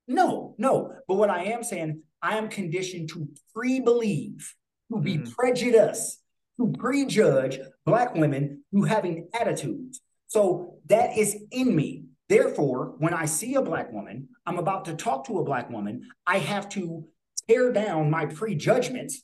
[0.09, 0.93] No, no.
[1.07, 4.55] But what I am saying, I am conditioned to pre-believe,
[4.93, 5.33] to be Mhm.
[5.33, 6.21] prejudiced,
[6.59, 10.01] to prejudge black women who having attitudes.
[10.27, 12.05] So that is in me.
[12.29, 16.03] Therefore, when I see a black woman, I'm about to talk to a black woman,
[16.27, 17.05] I have to
[17.49, 19.23] tear down my prejudgments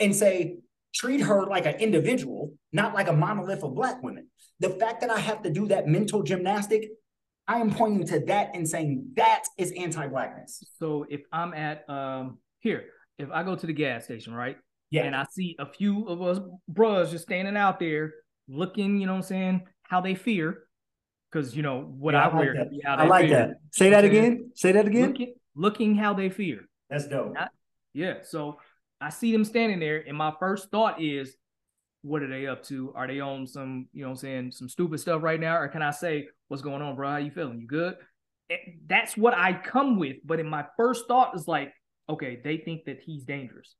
[0.00, 0.58] and say,
[0.94, 4.28] treat her like an individual, not like a monolith of black women.
[4.58, 6.88] The fact that I have to do that mental gymnastic,
[7.46, 10.64] I am pointing to that and saying that is anti-blackness.
[10.78, 12.86] So if I'm at um here,
[13.18, 14.56] if I go to the gas station, right?
[14.90, 15.04] Yeah.
[15.04, 18.14] And I see a few of us bros just standing out there
[18.48, 20.64] looking, you know what I'm saying, how they fear.
[21.30, 22.54] Cause you know what Yeah, I, I like wear.
[22.54, 22.68] that.
[22.88, 23.36] I like fear.
[23.38, 23.50] that.
[23.72, 24.50] Say that again.
[24.54, 25.08] Say that again.
[25.08, 26.66] Looking, looking how they fear.
[26.88, 27.34] That's dope.
[27.34, 27.50] Not-
[27.92, 28.14] Yeah.
[28.22, 28.58] So
[29.00, 31.36] I see them standing there, and my first thought is,
[32.02, 32.92] what are they up to?
[32.96, 35.56] Are they on some, you know what I'm saying, some stupid stuff right now?
[35.58, 37.10] Or can I say, what's going on, bro?
[37.10, 37.60] How you feeling?
[37.60, 37.96] You good?
[38.86, 40.16] That's what I come with.
[40.24, 41.72] But in my first thought is like,
[42.08, 43.74] okay, they think that he's dangerous.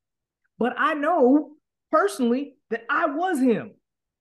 [0.59, 1.53] But I know
[1.91, 3.73] personally that I was him.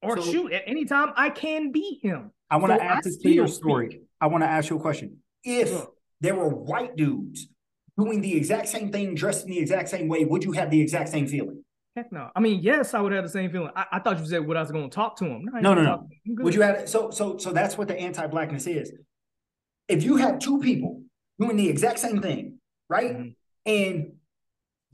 [0.02, 2.32] Or So- shoot, at any time I can be him.
[2.50, 3.90] I want to So add I this to your story.
[3.90, 4.04] speak.
[4.22, 5.18] I want to ask you a question.
[5.44, 5.88] If Sure.
[6.22, 7.50] there were white dudes
[7.98, 10.80] doing the exact same thing, dressed in the exact same way, would you have the
[10.80, 11.64] exact same feeling?
[11.96, 12.30] Heck no.
[12.36, 13.72] I mean, yes, I would have the same feeling.
[13.76, 15.50] I, I thought you said what I was going to talk to him.
[15.54, 15.96] I No, no, no.
[15.98, 16.10] to him.
[16.28, 16.44] I'm good.
[16.44, 18.94] Would you have so so so that's what the anti-blackness is.
[19.88, 21.04] If you have two people
[21.40, 23.18] doing the exact same thing, right?
[23.18, 23.36] Mhm.
[23.66, 24.17] And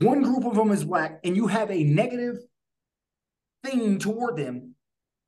[0.00, 2.36] one group of them is black, and you have a negative
[3.64, 4.74] thing toward them,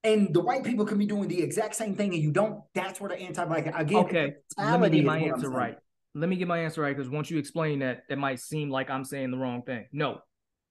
[0.04, 2.62] and the white people can be doing the exact same thing, and you don't.
[2.74, 3.98] That's where the anti-black again.
[4.04, 5.76] Okay, let me get my answer right.
[6.14, 8.88] Let me get my answer right because once you explain that, that might seem like
[8.88, 9.86] I'm saying the wrong thing.
[9.92, 10.20] No,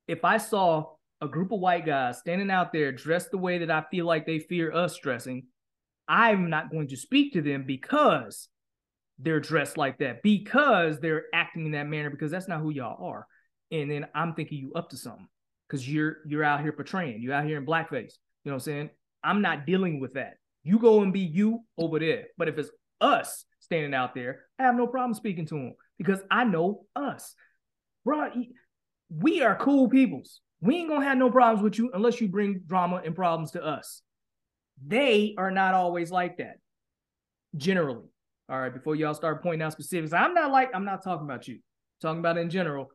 [0.07, 3.71] if I saw a group of white guys standing out there dressed the way that
[3.71, 5.45] I feel like they fear us dressing,
[6.07, 8.49] I'm not going to speak to them because
[9.17, 13.03] they're dressed like that, because they're acting in that manner, because that's not who y'all
[13.05, 13.27] are.
[13.71, 15.27] And then I'm thinking you up to something
[15.67, 18.13] because you're you're out here portraying, you're out here in blackface.
[18.43, 18.89] You know what I'm saying?
[19.23, 20.35] I'm not dealing with that.
[20.63, 22.25] You go and be you over there.
[22.37, 22.69] But if it's
[23.01, 27.33] us standing out there, I have no problem speaking to them because I know us.
[28.03, 28.31] Bro,
[29.09, 30.41] we are cool peoples.
[30.61, 33.63] We ain't gonna have no problems with you unless you bring drama and problems to
[33.63, 34.01] us.
[34.85, 36.57] They are not always like that.
[37.55, 38.07] Generally.
[38.47, 41.47] All right, before y'all start pointing out specifics, I'm not like, I'm not talking about
[41.47, 41.59] you.
[42.01, 42.91] talking about in general.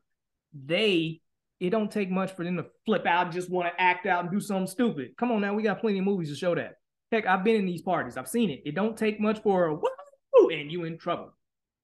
[0.52, 1.20] They,
[1.58, 4.30] it don't take much for them to flip out just want to act out and
[4.30, 5.16] do something stupid.
[5.18, 6.74] Come on now, we got plenty of movies to show that.
[7.12, 8.16] Heck, I've been in these parties.
[8.16, 8.62] I've seen it.
[8.64, 11.34] It don't take much for a woo, and you in trouble.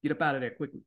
[0.03, 0.81] Get up out of there quickly.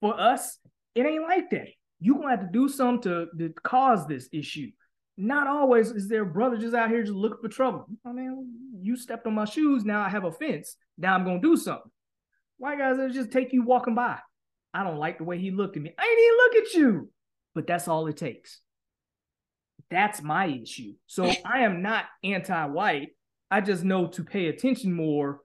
[0.00, 0.58] For us,
[0.94, 1.68] it ain't like that.
[2.00, 4.70] You gonna have to do something to, to cause this issue.
[5.16, 7.86] Not always is there a brother just out here just looking for trouble.
[8.06, 9.84] I mean, you stepped on my shoes.
[9.84, 10.76] Now I have a fence.
[10.96, 11.90] Now I'm gonna do something.
[12.58, 14.18] White guys that just take you walking by.
[14.72, 15.92] I don't like the way he looked at me.
[15.98, 17.10] I ain't even look at you.
[17.58, 18.60] But that's all it takes.
[19.90, 20.92] That's my issue.
[21.08, 23.08] So I am not anti-white.
[23.50, 25.40] I just know to pay attention more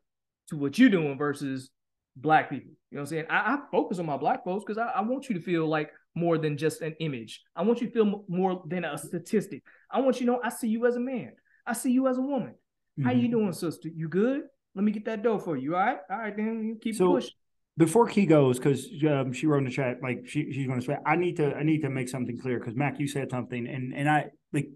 [0.50, 1.72] to what you're doing versus
[2.16, 2.70] black people.
[2.92, 3.26] You know what I'm saying?
[3.32, 5.90] I, I focus on my black folks because I, I, want you to feel like
[6.14, 7.42] more than just an image.
[7.56, 9.64] I want you to feel m- more than a statistic.
[9.90, 11.32] I want you to know I see you as a man.
[11.66, 12.54] I see you as a woman.
[13.00, 13.06] Mm-hmm.
[13.06, 13.90] How you doing, sister?
[13.90, 14.42] You good?
[14.76, 15.76] Let me get that dough for you.
[15.76, 16.38] All right, all right.
[16.38, 17.32] Then you keep so, pushing.
[17.76, 20.86] Before Key goes, because um, she wrote in the chat, like she, she's going to
[20.86, 23.68] say, I need to, I need to make something clear because Mac, you said something,
[23.68, 24.70] and and I like,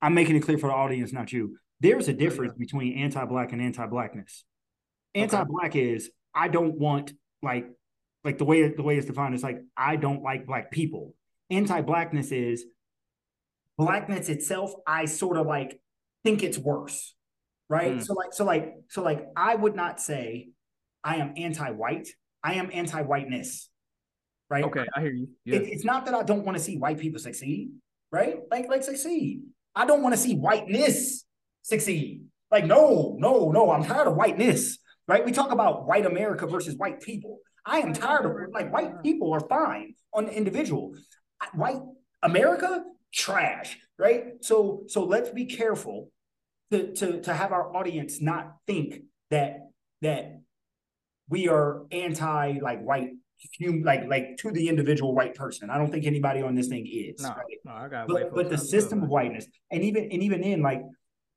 [0.00, 1.58] I'm making it clear for the audience, not you.
[1.80, 4.44] There's a difference between anti-black and anti-blackness.
[5.14, 5.90] Anti-black okay.
[5.90, 7.66] is I don't want like
[8.24, 11.14] like the way the way it's defined is like I don't like black people.
[11.50, 12.64] Anti-blackness is
[13.76, 14.72] blackness itself.
[14.86, 15.80] I sort of like
[16.24, 17.14] think it's worse,
[17.68, 17.98] right?
[17.98, 18.04] Mm.
[18.06, 20.50] So like so like so like I would not say
[21.04, 22.08] I am anti-white.
[22.42, 23.68] I am anti-whiteness,
[24.50, 24.64] right?
[24.64, 25.28] Okay, I hear you.
[25.44, 25.56] Yeah.
[25.56, 27.70] It, it's not that I don't want to see white people succeed,
[28.10, 28.38] right?
[28.50, 29.42] Like like succeed.
[29.74, 31.24] I don't want to see whiteness
[31.62, 32.24] succeed.
[32.50, 33.70] Like no, no, no.
[33.70, 34.78] I'm tired of whiteness
[35.08, 35.24] right?
[35.24, 37.38] We talk about white America versus white people.
[37.64, 40.94] I am tired of like white people are fine on the individual.
[41.54, 41.80] White
[42.22, 44.24] America, trash, right?
[44.40, 46.10] So so let's be careful
[46.70, 49.68] to to to have our audience not think that
[50.00, 50.40] that
[51.28, 53.10] we are anti like white
[53.82, 55.70] like like to the individual white person.
[55.70, 57.22] I don't think anybody on this thing is.
[57.22, 57.44] No, right?
[57.64, 60.82] no I got but, but the system of whiteness, and even and even in like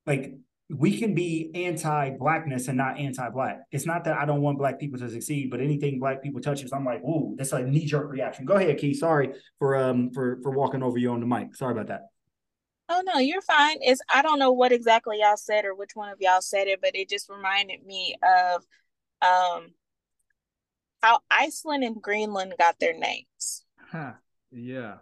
[0.06, 0.34] like
[0.70, 3.60] we can be anti-blackness and not anti-black.
[3.72, 6.74] It's not that I don't want black people to succeed, but anything black people touches,
[6.74, 8.46] I'm like, ooh, that's a knee-jerk reaction.
[8.46, 8.94] Go ahead, Key.
[8.94, 11.56] Sorry for um for for walking over you on the mic.
[11.56, 12.02] Sorry about that.
[12.88, 13.78] Oh no, you're fine.
[13.82, 16.82] It's I don't know what exactly y'all said or which one of y'all said it,
[16.82, 18.64] but it just reminded me of
[19.26, 19.72] um
[21.02, 23.64] how Iceland and Greenland got their names.
[23.92, 24.14] Huh.
[24.52, 24.98] Yeah.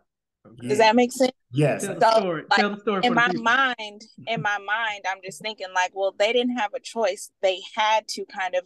[0.62, 1.31] Does that make sense?
[1.51, 1.86] Yes.
[1.86, 2.43] Tell the so, story.
[2.49, 6.13] Like, Tell the story in my mind, in my mind, I'm just thinking like, well,
[6.17, 7.31] they didn't have a choice.
[7.41, 8.63] They had to kind of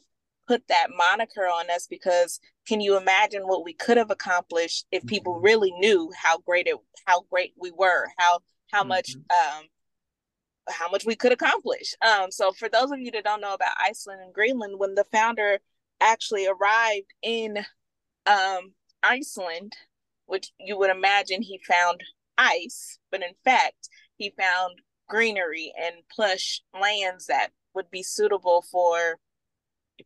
[0.48, 5.06] put that moniker on us because can you imagine what we could have accomplished if
[5.06, 5.46] people mm-hmm.
[5.46, 8.40] really knew how great it how great we were, how
[8.72, 8.90] how mm-hmm.
[8.90, 9.66] much um
[10.70, 11.96] how much we could accomplish.
[12.02, 15.06] Um so for those of you that don't know about Iceland and Greenland, when the
[15.06, 15.60] founder
[16.02, 17.58] actually arrived in
[18.26, 19.74] um Iceland,
[20.26, 22.04] which you would imagine he found
[22.38, 29.18] ice, but in fact, he found greenery and plush lands that would be suitable for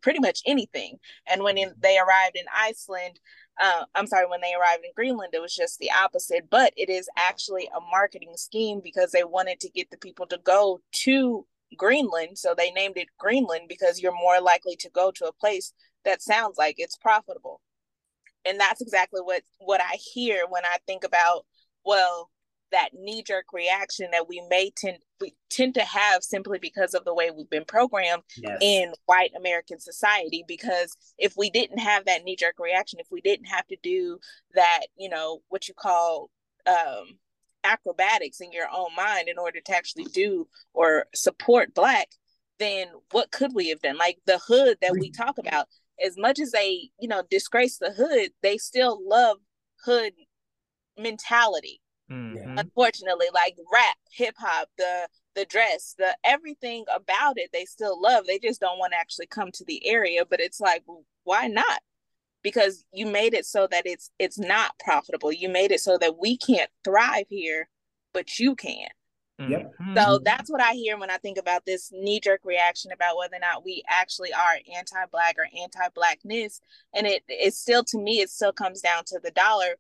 [0.02, 0.98] pretty much anything.
[1.28, 3.20] And when in, they arrived in Iceland,
[3.62, 6.50] uh, I'm sorry, when they arrived in Greenland, it was just the opposite.
[6.50, 10.40] But it is actually a marketing scheme because they wanted to get the people to
[10.44, 11.46] go to
[11.78, 12.40] Greenland.
[12.40, 16.24] So they named it Greenland because you're more likely to go to a place that
[16.24, 17.62] sounds like it's profitable.
[18.46, 21.46] And that's exactly what what I hear when I think about
[21.86, 22.32] well
[22.72, 27.06] that knee jerk reaction that we may tend we tend to have simply because of
[27.06, 28.58] the way we've been programmed yes.
[28.62, 30.44] in white American society.
[30.48, 34.18] Because if we didn't have that knee jerk reaction, if we didn't have to do
[34.56, 36.30] that, you know, what you call
[36.68, 37.18] um,
[37.64, 42.08] acrobatics in your own mind in order to actually do or support black,
[42.60, 43.98] then what could we have done?
[43.98, 45.68] Like the hood that we talk about,
[46.04, 49.38] as much as they, you know, disgrace the hood, they still love
[49.84, 50.14] hood
[50.98, 51.81] mentality.
[52.12, 52.58] Mm-hmm.
[52.58, 58.26] Unfortunately, like rap, hip hop, the the dress, the everything about it, they still love.
[58.28, 60.26] They just don't want to actually come to the area.
[60.30, 60.84] But it's like,
[61.24, 61.82] why not?
[62.44, 65.32] Because you made it so that it's it's not profitable.
[65.32, 67.70] You made it so that we can't thrive here,
[68.14, 68.88] but you can.
[69.50, 69.74] Yep.
[69.82, 69.98] Mm-hmm.
[69.98, 73.38] So that's what I hear when I think about this knee jerk reaction about whether
[73.38, 76.60] or not we actually are anti black or anti blackness.
[76.94, 79.76] And it it still to me it still comes down to the dollar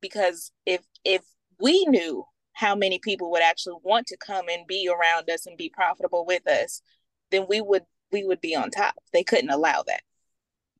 [0.00, 1.22] because if if
[1.60, 5.56] we knew how many people would actually want to come and be around us and
[5.56, 6.82] be profitable with us,
[7.30, 8.94] then we would we would be on top.
[9.12, 10.02] They couldn't allow that.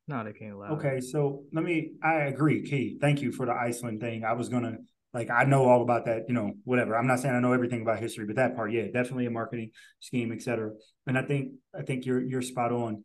[0.09, 0.72] No, they can't allow.
[0.72, 1.05] Okay, that.
[1.05, 1.93] so let me.
[2.03, 2.99] I agree, Key.
[3.01, 4.24] Thank you for the Iceland thing.
[4.24, 4.78] I was gonna
[5.14, 6.24] like I know all about that.
[6.28, 6.97] You know, whatever.
[6.97, 9.70] I'm not saying I know everything about history, but that part, yeah, definitely a marketing
[10.01, 10.72] scheme, etc.
[11.07, 13.05] And I think I think you're you're spot on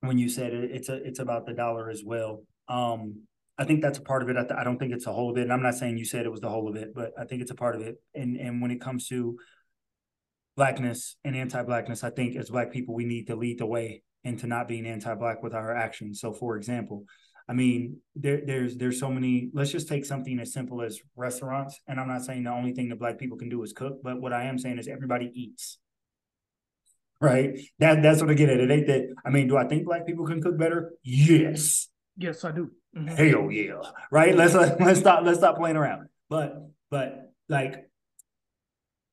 [0.00, 2.44] when you said it, it's a it's about the dollar as well.
[2.68, 3.22] Um,
[3.56, 4.36] I think that's a part of it.
[4.36, 5.42] I, I don't think it's a whole of it.
[5.42, 7.42] And I'm not saying you said it was the whole of it, but I think
[7.42, 7.96] it's a part of it.
[8.14, 9.38] And and when it comes to
[10.56, 14.46] blackness and anti-blackness, I think as black people we need to lead the way into
[14.46, 16.20] not being anti-black with our actions.
[16.20, 17.04] So, for example,
[17.48, 19.50] I mean, there, there's there's so many.
[19.52, 21.78] Let's just take something as simple as restaurants.
[21.86, 24.20] And I'm not saying the only thing that black people can do is cook, but
[24.20, 25.78] what I am saying is everybody eats.
[27.20, 27.58] Right.
[27.78, 28.60] That that's what I get at.
[28.60, 29.14] It ain't that.
[29.24, 30.92] I mean, do I think black people can cook better?
[31.02, 31.88] Yes.
[32.16, 32.70] Yes, I do.
[32.94, 33.82] Hell yeah.
[34.10, 34.34] Right.
[34.34, 36.08] Let's let's stop let's stop playing around.
[36.28, 37.88] But but like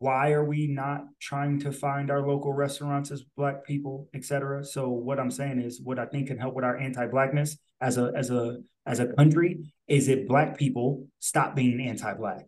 [0.02, 4.64] why are we not trying to find our local restaurants as black people, et cetera?
[4.64, 8.12] So what I'm saying is what I think can help with our anti-blackness as a
[8.16, 8.58] as a
[8.88, 12.48] as a country is if black people stop being anti-black.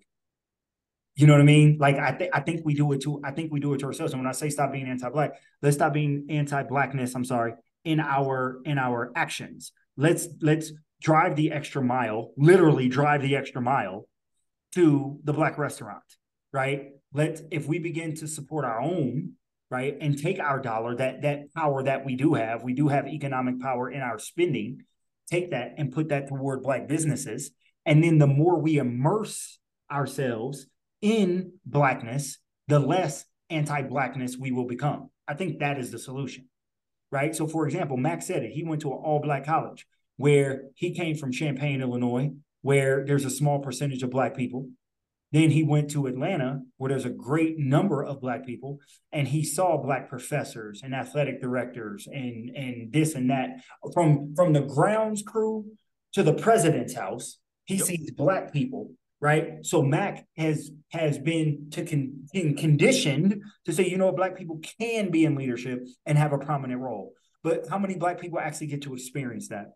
[1.15, 1.77] You know what I mean?
[1.79, 3.85] Like I think I think we do it to I think we do it to
[3.85, 4.13] ourselves.
[4.13, 7.13] And when I say stop being anti-black, let's stop being anti-blackness.
[7.13, 7.53] I'm sorry
[7.85, 9.73] in our in our actions.
[9.95, 10.71] Let's let's
[11.03, 14.07] drive the extra mile, literally drive the extra mile
[14.73, 16.03] to the black restaurant,
[16.51, 16.91] right?
[17.13, 19.33] Let's if we begin to support our own,
[19.69, 23.07] right, and take our dollar that that power that we do have, we do have
[23.07, 24.83] economic power in our spending.
[25.29, 27.51] Take that and put that toward black businesses,
[27.85, 29.59] and then the more we immerse
[29.91, 30.67] ourselves
[31.01, 35.09] in blackness, the less anti-blackness we will become.
[35.27, 36.49] I think that is the solution,
[37.11, 37.35] right?
[37.35, 38.51] So, for example, Max said it.
[38.51, 39.85] He went to an all-black college
[40.17, 44.69] where he came from Champaign, Illinois, where there's a small percentage of black people.
[45.31, 48.79] Then he went to Atlanta, where there's a great number of black people,
[49.11, 53.61] and he saw black professors and athletic directors and and this and that.
[53.93, 55.65] From from the grounds crew
[56.13, 57.85] to the president's house, he Yep.
[57.85, 59.65] sees black people, right?
[59.65, 64.59] So Mac has has been to con, been conditioned to say, you know, black people
[64.79, 67.13] can be in leadership and have a prominent role.
[67.43, 69.73] But how many black people actually get to experience that?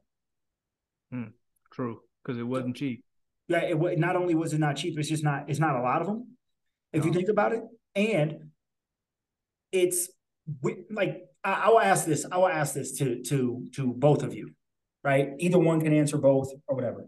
[1.11, 1.29] Hmm.
[1.71, 3.03] True, because it wasn't cheap.
[3.47, 6.01] Yeah, it not only was it not cheap, it's just not it's not a lot
[6.01, 6.37] of them.
[6.91, 7.61] If you think about it,
[7.95, 8.49] and
[9.71, 10.09] it's
[10.89, 12.25] like I, I will ask this.
[12.29, 14.51] I will ask this to to to both of you,
[15.03, 15.29] right?
[15.39, 17.07] Either one can answer both or whatever.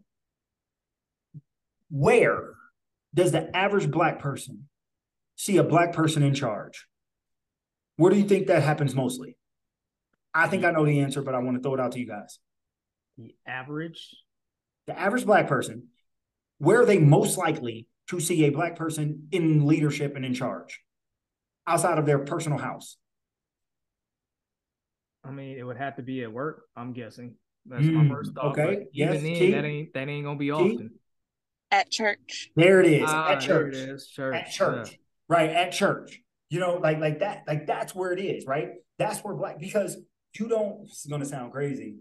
[1.89, 2.53] Where
[3.13, 4.69] does the average black person
[5.35, 6.85] see a black person in charge?
[7.97, 9.35] Where do you think that happens mostly?
[10.33, 10.69] I think hmm.
[10.69, 12.39] I know the answer, but I want to throw it out to you guys.
[13.19, 14.15] The average.
[14.87, 15.89] the average black person,
[16.57, 20.81] where are they most likely to see a black person in leadership and in charge
[21.67, 22.97] outside of their personal house?
[25.23, 26.63] I mean, it would have to be at work.
[26.75, 27.35] I'm guessing.
[27.65, 28.51] That's my Mm, first thought.
[28.57, 28.75] okay.
[28.77, 29.51] but Yes, Even then, T?
[29.51, 30.51] that ain't that ain't gonna be T?
[30.51, 30.91] often.
[31.71, 32.49] At church.
[32.55, 33.75] There it is Ah, at there church.
[33.75, 34.07] it is.
[34.07, 34.35] Church.
[34.35, 34.97] At church,
[35.27, 35.49] right?
[35.49, 38.69] At church, you know, like like that, like that's where it is, right?
[38.97, 39.97] That's where black because
[40.39, 40.87] you don't.
[40.87, 41.97] This is gonna sound crazy.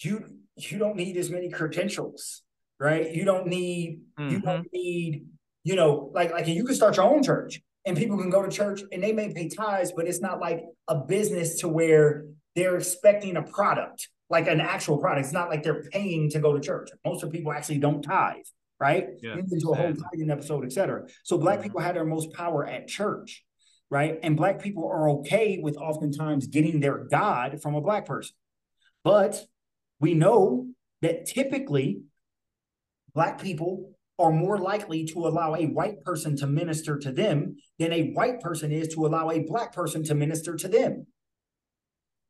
[0.00, 0.24] You
[0.56, 2.42] you don't need as many credentials,
[2.78, 3.10] right?
[3.14, 4.28] You don't need Yeah.
[4.30, 5.26] you don't need
[5.64, 8.50] you know like like you can start your own church and people can go to
[8.50, 12.24] church and they may pay tithes but it's not like a business to where
[12.56, 15.24] they're expecting a product like an actual product.
[15.24, 16.88] It's not like they're paying to go to church.
[17.04, 18.36] Most of people actually don't tithe
[18.78, 19.08] right?
[19.22, 21.62] Yeah, We've been to a whole tithing episode etc so black Mhm.
[21.64, 23.44] people had their most power at church
[23.90, 24.18] right?
[24.22, 28.36] And black people are okay with oftentimes getting their god from a black person.
[29.02, 29.44] But
[30.00, 30.66] we know
[31.02, 32.02] that typically
[33.14, 37.92] black people are more likely to allow a white person to minister to them than
[37.92, 41.06] a white person is to allow a black person to minister to them.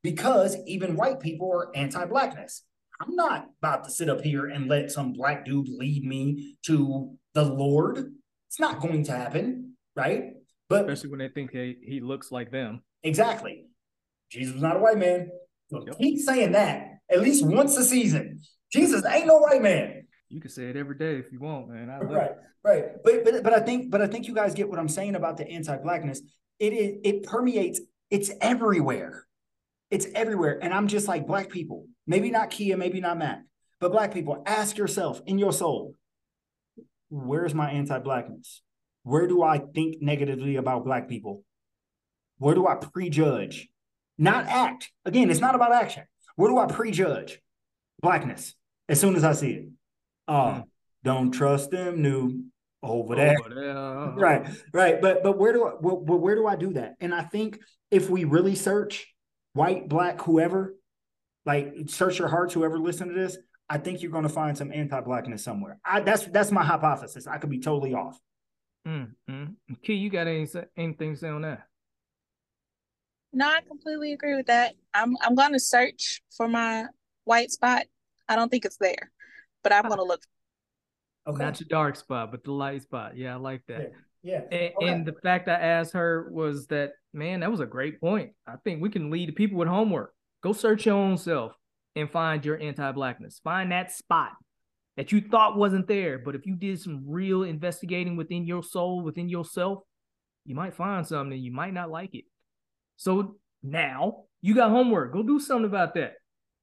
[0.03, 2.65] Because even white people are anti blackness.
[3.01, 7.17] I'm not about to sit up here and let some black dude lead me to
[7.35, 8.13] the Lord.
[8.49, 10.33] It's not going to happen, right?
[10.69, 12.83] But Especially when they think he, he looks like them.
[13.03, 13.67] Exactly.
[14.31, 15.31] Jesus was not a white man.
[15.71, 15.99] So Yep.
[15.99, 18.41] keep saying that at least once a season.
[18.73, 20.07] Jesus ain't no white man.
[20.29, 21.91] You can say it every day if you want, man.
[21.91, 22.37] I love Right, it.
[22.63, 22.85] right.
[23.03, 25.37] But but but I think but I think you guys get what I'm saying about
[25.37, 26.23] the anti-blackness.
[26.59, 27.81] It is it permeates.
[28.11, 29.27] It's everywhere.
[29.91, 30.59] It's everywhere.
[30.63, 31.87] And I'm just like black people.
[32.07, 33.43] Maybe not Kia, maybe not Mac,
[33.81, 34.43] but black people.
[34.47, 35.97] Ask yourself in your soul,
[37.09, 38.63] where's my anti-blackness?
[39.03, 41.45] Where do I think negatively about black people?
[42.39, 43.69] Where do I prejudge?
[44.19, 44.91] Not act.
[45.05, 46.05] Again, it's not about action.
[46.37, 47.41] Where do I prejudge
[48.01, 48.55] blackness
[48.89, 49.69] as soon as I see it?
[50.29, 50.61] Oh, Hmm.
[51.05, 52.45] don't trust them new
[52.83, 53.37] over there.
[53.41, 53.75] Over there.
[54.15, 55.01] Right, right.
[55.01, 56.95] But but where do I where, where do I do that?
[57.01, 57.59] And I think
[57.91, 59.13] if we really search
[59.53, 60.77] white, black, whoever,
[61.45, 63.37] like search your hearts, whoever listen to this,
[63.69, 65.79] I think you're going to find some anti-blackness somewhere.
[65.85, 67.27] I, that's that's my hypothesis.
[67.27, 68.19] I could be totally off.
[68.87, 69.55] Mm, mm.
[69.83, 71.65] Key, you got any, anything to say on that?
[73.33, 74.75] No, I completely agree with that.
[74.95, 76.87] I'm I'm gonna search for my
[77.25, 77.85] white spot.
[78.29, 79.11] I don't think it's there,
[79.63, 80.23] but I'm gonna look.
[81.27, 81.39] Okay.
[81.45, 83.17] Not your dark spot, but the light spot.
[83.17, 83.93] Yeah, I like that.
[84.23, 84.41] Yeah.
[84.51, 84.89] And, Okay.
[84.89, 88.33] and the fact I asked her was that, man, that was a great point.
[88.47, 90.13] I think we can lead people with homework.
[90.43, 91.53] Go search your own self.
[91.97, 93.41] and find your anti-blackness.
[93.43, 94.31] Find that spot
[94.97, 99.03] that you thought wasn't there, but if you did some real investigating within your soul,
[99.03, 99.83] within yourself,
[100.45, 102.25] you might find something and you might not like it.
[103.01, 105.15] So now you got homework.
[105.15, 106.17] Go do something about that.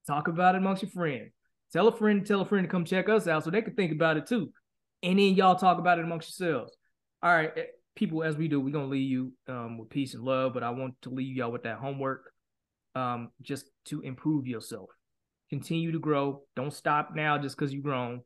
[0.05, 1.31] Talk about it amongst your friends.
[1.73, 3.91] Tell a friend, tell a friend to come check us out so they can think
[3.91, 4.51] about it too.
[5.01, 6.77] And then y'all talk about it amongst yourselves.
[7.23, 7.63] All right, eh,
[7.95, 10.69] people, as we do, we're gonna leave you um, with peace and love, but I
[10.69, 12.31] want to leave y'all with that homework
[12.93, 14.91] um, just to improve yourself.
[15.49, 16.43] Continue to grow.
[16.55, 18.21] Don't stop now just because you've grown.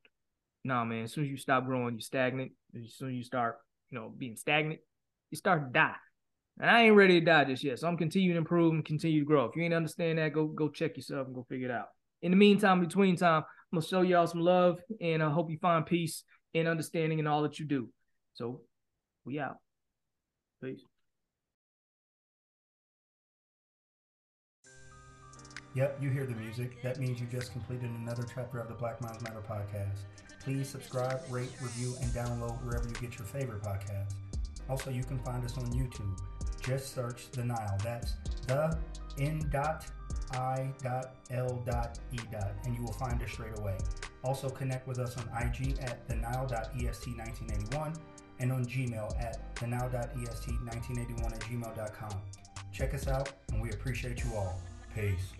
[0.66, 1.06] Nah, man.
[1.06, 2.52] As soon as you stop growing, you're stagnant.
[2.76, 3.56] As soon as you start,
[3.90, 4.82] you know, being stagnant,
[5.30, 5.96] you start to die.
[6.62, 7.80] And I ain't ready to die just yet.
[7.80, 9.46] So I'm continuing to improve and continue to grow.
[9.46, 11.88] If you ain't understand that, go go check yourself and go figure it out.
[12.22, 13.44] In the meantime, between time,
[13.74, 17.26] I'm gonna show y'all some love and I hope you find peace and understanding in
[17.26, 17.90] all that you do.
[18.36, 18.62] So
[19.26, 19.58] we out.
[20.64, 20.84] Peace.
[25.74, 26.80] Yep, you hear the music.
[26.84, 29.98] That means you just completed another chapter of the Black Minds Matter podcast.
[30.44, 34.14] Please subscribe, rate, review, and download wherever you get your favorite podcasts.
[34.70, 36.20] Also, you can find us on YouTube.
[36.62, 37.78] Just search the Nile.
[37.84, 38.14] That's
[38.48, 38.78] the
[39.18, 39.86] N dot
[40.34, 43.78] I dot L dot E dot, and you will find us straight away.
[44.24, 47.98] Also, connect with us on IG at the Nile.est1981
[48.40, 52.22] and on Gmail at the Nile.est1981 at gmail.com.
[52.72, 54.60] Check us out, and we appreciate you all.
[54.96, 55.34] Peace.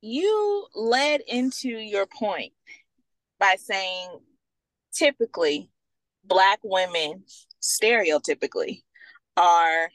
[0.00, 2.52] You led into your point
[3.40, 4.20] by saying
[4.98, 5.70] typically
[6.24, 7.22] black women
[7.62, 8.82] stereotypically
[9.36, 9.88] are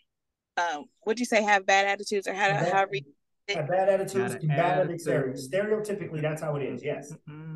[0.57, 3.13] um would you say have bad attitudes or how Bad- however you-
[3.49, 5.07] Have bad attitudes Bad and bad attitude.
[5.09, 5.49] attitudes.
[5.49, 6.81] Stereotypically, that's how it is.
[6.81, 7.13] Yes.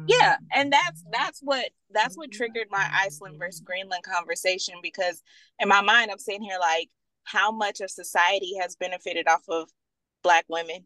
[0.07, 5.21] yeah and that's that's what that's what triggered my iceland versus greenland conversation because
[5.59, 6.89] in my mind i'm sitting here like
[7.23, 9.69] how much of society has benefited off of
[10.23, 10.81] black women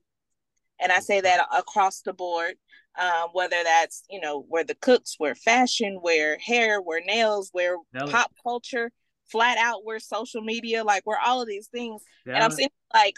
[0.79, 2.53] and i say that across the board
[2.99, 7.77] um, whether that's you know where the cooks where fashion where hair where nails where
[7.93, 8.11] Tell it.
[8.11, 8.91] pop culture
[9.31, 12.01] flat out where social media like where all of these things.
[12.25, 13.15] And i'm saying like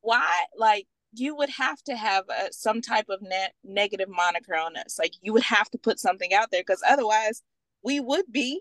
[0.00, 4.76] why like you would have to have a, some type of net negative moniker on
[4.76, 4.98] us.
[4.98, 7.42] Like you would have to put something out there because otherwise
[7.82, 8.60] we would be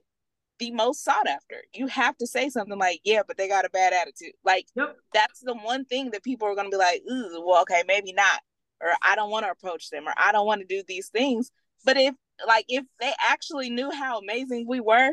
[0.60, 1.58] the most sought after.
[1.74, 4.34] You have to say something like yeah but they got a bad attitude.
[4.44, 4.96] Like Yep.
[5.14, 8.14] that's the one thing that people are going to be like ooh well okay maybe
[8.14, 8.42] not
[8.82, 11.52] or i don't want to approach them or i don't want to do these things
[11.86, 12.14] but if
[12.48, 15.12] like if they actually knew how amazing we were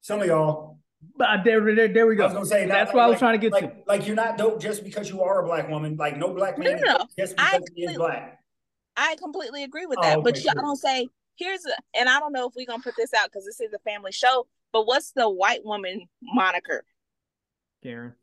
[0.00, 0.78] Some of y'all.
[1.16, 2.24] But uh, there, there, there we go.
[2.24, 2.40] I go.
[2.40, 3.88] was gonna say That's not- what I was like- trying to get like, to.
[3.88, 5.96] Like you're not dope just because you are a black woman.
[5.96, 8.40] Like no black man No, is no, just I because he is completely- black.
[8.96, 10.22] I completely agree with Oh, that.
[10.22, 10.62] but okay, y'all cool.
[10.62, 13.44] don't say here's a, and I don't know if we're gonna put this out because
[13.44, 14.46] this is a family show.
[14.72, 16.82] But what's the white woman moniker?
[17.82, 18.14] Karen.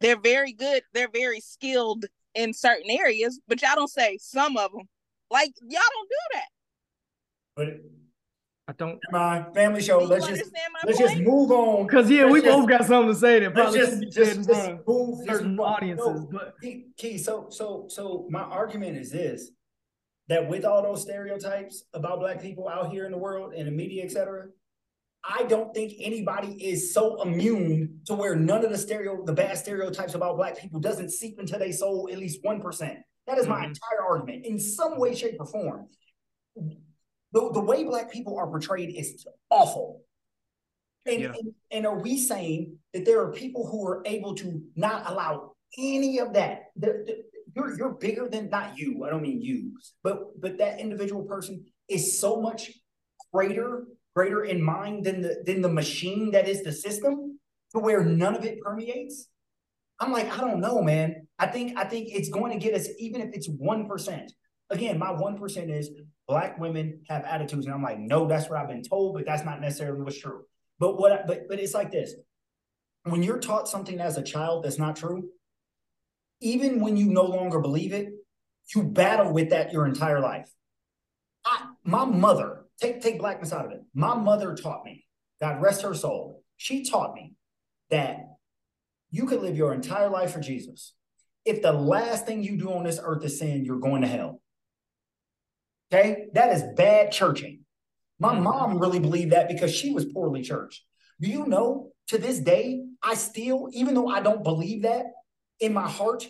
[0.00, 0.82] They're very good.
[0.92, 2.06] They're very skilled
[2.36, 4.82] in certain areas, but y'all don't say some of them.
[5.30, 6.48] Like y'all don't do that.
[7.56, 7.66] But
[8.68, 10.00] I don't my family show.
[10.00, 10.52] Do Let's just
[10.84, 11.10] let's point?
[11.10, 11.86] just move on.
[11.86, 14.48] because yeah, Let's we just- both got something to say that Let's probably just just,
[14.48, 14.48] just
[14.86, 15.74] move just certain move on.
[15.74, 16.06] audiences.
[16.06, 19.50] No, But Key, Key, so so so my argument is this
[20.28, 23.70] that with all those stereotypes about black people out here in the world and the
[23.70, 24.46] media, et cetera,
[25.28, 29.58] I don't think anybody is so immune to where none of the stereo the bad
[29.58, 32.98] stereotypes about black people doesn't seep into their soul at least one percent.
[33.26, 33.68] That is my Mhm.
[33.68, 35.88] entire argument in some way, shape, or form.
[36.54, 40.02] The, the way black people are portrayed is awful.
[41.06, 41.32] And, Yeah.
[41.36, 45.52] and, and are we saying that there are people who are able to not allow
[45.76, 46.66] any of that?
[46.76, 47.24] The- the-
[47.54, 49.02] you're, you're bigger than not you.
[49.04, 52.70] I don't mean you, but but that individual person is so much
[53.32, 53.86] greater,
[54.16, 57.38] greater in mind than the than the machine that is the system,
[57.72, 59.28] to where none of it permeates.
[60.00, 61.26] I'm like, I don't know, man.
[61.38, 64.32] I think I think it's going to get us, even if it's one percent.
[64.70, 65.90] Again, my one percent is
[66.26, 69.44] black women have attitudes, and I'm like, no, that's what I've been told, but that's
[69.44, 70.42] not necessarily what's true.
[70.78, 71.26] But what?
[71.26, 72.14] But but it's like this:
[73.04, 75.28] when you're taught something as a child that's not true,
[76.40, 78.08] even when you no longer believe it,
[78.74, 80.50] you battle with that your entire life.
[81.44, 83.82] I, my mother, take take blackness out of it.
[83.94, 85.04] My mother taught me,
[85.40, 86.42] God rest her soul.
[86.56, 87.34] She taught me
[87.90, 88.26] that
[89.10, 90.94] you could live your entire life for Jesus.
[91.44, 94.40] If the last thing you do on this earth is sin, you're going to hell.
[95.92, 97.60] Okay, that is bad churching.
[98.18, 98.42] My Mhm.
[98.42, 100.84] mom really believed that because she was poorly churched.
[101.20, 105.06] Do you know to this day, I still, even though I don't believe that
[105.60, 106.26] in my heart,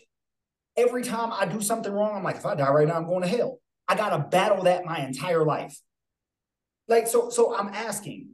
[0.77, 3.23] every time I do something wrong, I'm like, if I die right now, I'm going
[3.23, 3.61] to hell.
[3.89, 5.81] I gotta battle that my entire life.
[6.89, 8.31] Like, so, so I'm asking,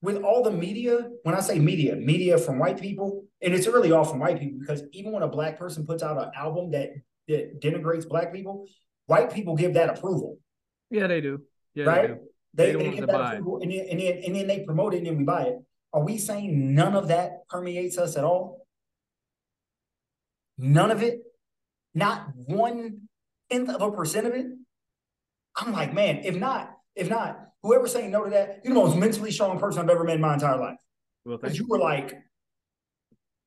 [0.00, 3.90] with all the media, when I say media, media from white people, and it's really
[3.92, 6.90] all from white people because even when a black person puts out an album that
[7.28, 8.66] that denigrates black people,
[9.06, 10.38] white people give that approval,
[10.90, 11.42] Yeah, they do.
[11.74, 12.16] Yeah, right?
[12.54, 12.78] they do.
[12.78, 13.40] They, They give that that buy it.
[13.40, 15.58] approval, and then, and then and then they promote it, and then we buy it.
[15.92, 18.66] Are we saying none of that permeates us at all?
[20.58, 21.20] None of it,
[21.94, 23.08] not one
[23.50, 24.46] tenth of a percent of it.
[25.56, 28.96] I'm like, man, if not, if not, whoever's saying no to that, you're the most
[28.96, 30.76] mentally strong person I've ever met in my entire life.
[31.24, 32.14] Well, you were like,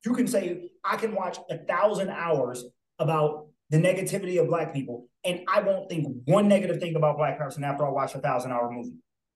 [0.05, 2.63] you can say, I can watch a thousand hours
[2.97, 7.37] about the negativity of black people, and I won't think one negative thing about black
[7.37, 8.95] person after I watch a thousand hour movie.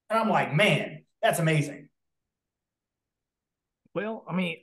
[0.09, 1.89] And I'm like, man, that's amazing.
[3.93, 4.57] Well, I mean,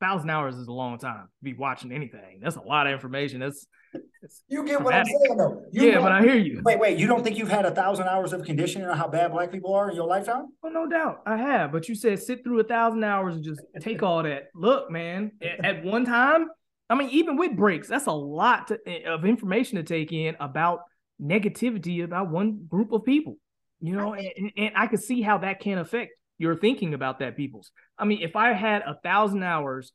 [0.00, 2.40] a thousand hours is a long time to be watching anything.
[2.42, 3.40] That's a lot of information.
[3.40, 5.62] That's, that's You get what I'm saying, though.
[5.72, 6.60] You yeah, but I hear you.
[6.64, 6.98] wait, wait.
[6.98, 9.74] You don't think you've had a thousand hours of conditioning on how bad black people
[9.74, 10.46] are in your lifetime?
[10.62, 11.72] Well, no doubt, I have.
[11.72, 14.48] But you said sit through a thousand hours and just take all that.
[14.54, 15.32] Look, man,
[15.62, 16.46] at one time,
[16.90, 20.36] I mean, even with breaks, that's a lot to, eh, of information to take in
[20.40, 20.80] about
[21.22, 23.36] negativity about one group of people.
[23.80, 27.18] You know, and, and- and I could see how that can affect your thinking about
[27.20, 27.70] that people's.
[27.98, 29.92] I mean, if I had a thousand hours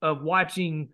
[0.00, 0.90] of watching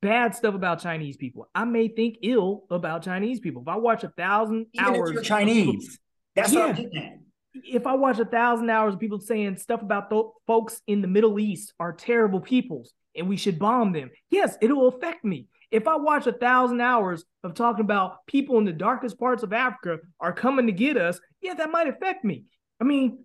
[0.00, 3.62] bad stuff about Chinese people, I may think ill about Chinese people.
[3.62, 5.98] If I watch a thousand Even hours if you're people- Chinese,
[6.34, 6.82] that's what I'm Yeah.
[6.82, 7.18] getting at.
[7.66, 10.12] if I watch a thousand hours of people saying stuff about
[10.46, 14.88] folks in the Middle East are terrible peoples and we should bomb them, yes, it'll
[14.88, 15.46] affect me.
[15.70, 19.52] If I watch a thousand hours of talking about people in the darkest parts of
[19.52, 22.44] Africa are coming to get us, yeah, that might affect me.
[22.80, 23.24] I mean,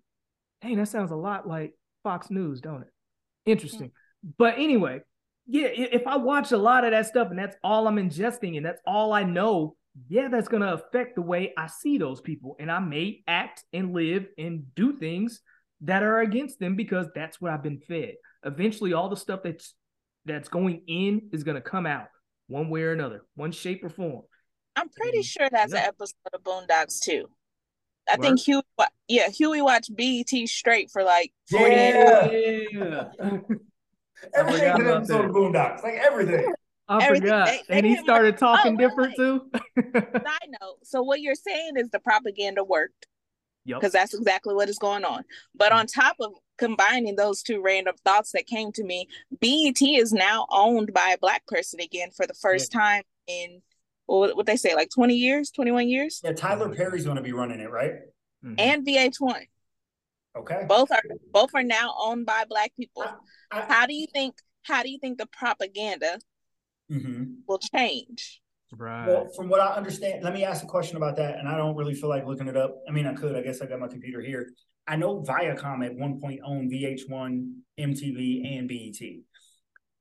[0.61, 1.73] hey, that sounds a lot like
[2.03, 2.87] Fox News, don't it?
[3.45, 3.91] Interesting.
[4.37, 5.01] But anyway,
[5.47, 8.65] yeah, if I watch a lot of that stuff and that's all I'm ingesting and
[8.65, 9.75] that's all I know,
[10.07, 12.55] yeah, that's going to affect the way I see those people.
[12.59, 15.41] And I may act and live and do things
[15.81, 18.15] that are against them because that's what I've been fed.
[18.45, 19.73] Eventually, all the stuff that's
[20.25, 22.07] that's going in is going to come out
[22.47, 24.23] one way or another, one shape or form.
[24.75, 25.79] I'm pretty Mm, sure that's yeah.
[25.79, 27.29] an episode of Boondocks too.
[28.11, 28.21] I Word?
[28.25, 28.61] think Huey,
[29.07, 32.31] yeah, Huey watched BET straight for like 40 Yeah.
[32.71, 33.07] Yeah.
[34.35, 36.53] Everything forgot in about episode of Boondocks, like everything.
[36.89, 37.45] I Everything- forgot.
[37.47, 39.49] they- they and he hit my- started talking Oh, different too.
[39.93, 40.77] Side note.
[40.83, 43.07] So what you're saying is the propaganda worked
[43.65, 43.79] yep.
[43.79, 45.23] because that's exactly what is going on.
[45.55, 49.07] But on top of combining those two random thoughts that came to me,
[49.39, 53.61] BET is now owned by a black person again for the first time in
[54.09, 57.31] what what they say like 20 years, 21 years, Yeah, Tyler Perry's going to be
[57.33, 57.93] running it, right?
[58.43, 58.55] Mhm.
[58.57, 59.45] and VH1.
[60.37, 60.63] Okay.
[60.67, 61.01] Both are
[61.31, 63.03] both are now owned by black people.
[63.51, 66.19] I- How do you think how do you think the propaganda
[66.91, 67.37] Mhm.
[67.47, 68.41] will change?
[68.71, 69.07] right.
[69.07, 71.75] Well, from what I understand, let me ask a question about that, and I don't
[71.75, 72.77] really feel like looking it up.
[72.87, 73.35] I mean, I could.
[73.35, 74.53] I guess I got my computer here.
[74.85, 78.99] I know Viacom at one point owned VH1, MTV, and BET.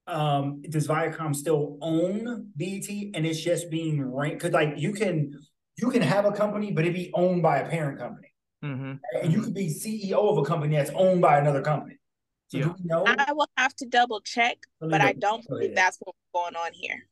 [0.09, 4.38] Um, does Viacom still own BET, and it's just being ranked?
[4.38, 5.32] Because like you can
[5.76, 8.28] you can have a company, but it be owned by a parent company,
[8.62, 11.96] hmm and you could be CEO of a company that's owned by another company.
[12.48, 12.64] So Yeah.
[12.64, 13.04] do we know?
[13.06, 15.76] I will have to double check, Let me but I don't go believe ahead.
[15.76, 17.06] that's what's going on here.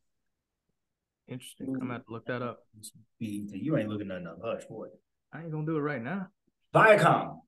[1.29, 1.67] Interesting.
[1.75, 2.61] I'm gonna have to look that up.
[3.21, 4.87] BET, you ain't looking nothing up, hush, boy.
[5.35, 6.29] I ain't gonna do it right now.
[6.75, 7.41] Viacom.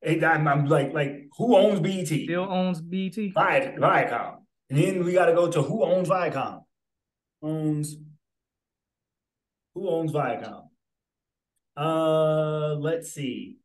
[0.00, 2.06] Hey, I'm, I'm like, like, who owns BET?
[2.06, 3.32] Still owns BT.
[3.32, 4.36] Vi- Viacom.
[4.74, 6.62] And then we got to go to who owns Viacom.
[7.42, 7.94] Owns.
[9.76, 10.64] Who owns Viacom?
[11.76, 13.58] Uh, let's see.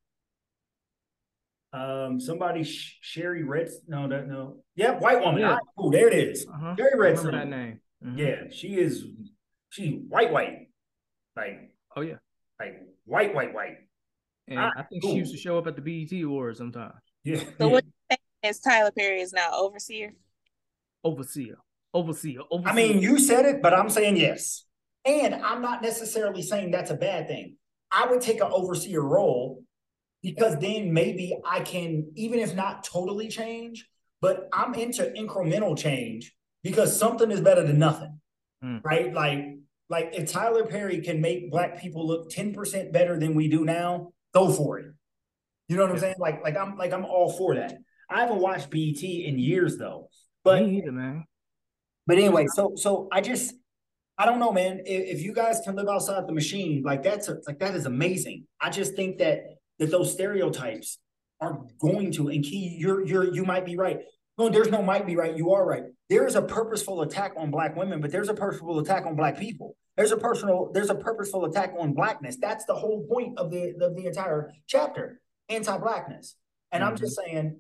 [1.74, 3.80] Um, somebody Sh- Shari Reds.
[3.88, 4.58] No, that no.
[4.76, 5.42] Yep, white woman.
[5.42, 5.48] Yeah.
[5.50, 6.46] All right, cool, there it is.
[6.48, 6.76] Uh-huh.
[6.78, 7.32] Shari Remember Redstone.
[7.32, 7.80] that name.
[8.06, 8.18] Mhm.
[8.20, 9.04] Yeah, she is.
[9.72, 10.68] She white, white,
[11.36, 12.18] like, Oh yeah.
[12.60, 13.78] like white, white, white.
[14.48, 15.14] And Ah, I think cool.
[15.14, 16.94] she used to show up at the BET Awards sometimes.
[17.24, 17.38] Yeah.
[17.40, 17.66] So yeah.
[17.66, 17.94] what you're
[18.44, 20.14] saying is Tyler Perry is now overseer?
[21.04, 21.56] Overseer.
[21.94, 22.42] Overseer.
[22.52, 22.72] Overseer.
[22.72, 24.66] I mean, you said it, but I'm saying yes.
[25.06, 27.56] And I'm not necessarily saying that's a bad thing.
[27.92, 29.64] I would take an overseer role
[30.22, 33.88] because then maybe I can, even if not totally change,
[34.22, 38.20] but I'm into incremental change because something is better than nothing.
[38.64, 38.84] Mm.
[38.84, 39.14] Right?
[39.14, 39.46] Like,
[39.90, 44.12] like if Tyler Perry can make black people look 10% better than we do now,
[44.34, 44.94] go for it.
[45.68, 46.16] You know what I'm saying?
[46.20, 47.78] Like, like I'm like I'm all for that.
[48.10, 50.10] I haven't watched BET in years though.
[50.44, 51.26] But me either, man.
[52.08, 53.54] but anyway, so so I just
[54.18, 54.80] I don't know, man.
[54.86, 57.86] If, if you guys can live outside the machine, like that's a, like that is
[57.86, 58.46] amazing.
[58.62, 59.44] I just think that
[59.80, 60.98] that those stereotypes
[61.42, 62.76] are going to and key.
[62.78, 64.02] You're you're you might be right.
[64.38, 65.36] No, there's no might be right.
[65.36, 65.84] You are right.
[66.10, 69.38] There is a purposeful attack on black women, but there's a purposeful attack on black
[69.38, 69.76] people.
[69.98, 70.72] There's a personal.
[70.74, 72.38] There's a purposeful attack on blackness.
[72.40, 75.20] That's the whole point of the of the entire chapter.
[75.50, 76.36] Anti-blackness.
[76.72, 77.00] And I'm Mhm.
[77.00, 77.60] just saying,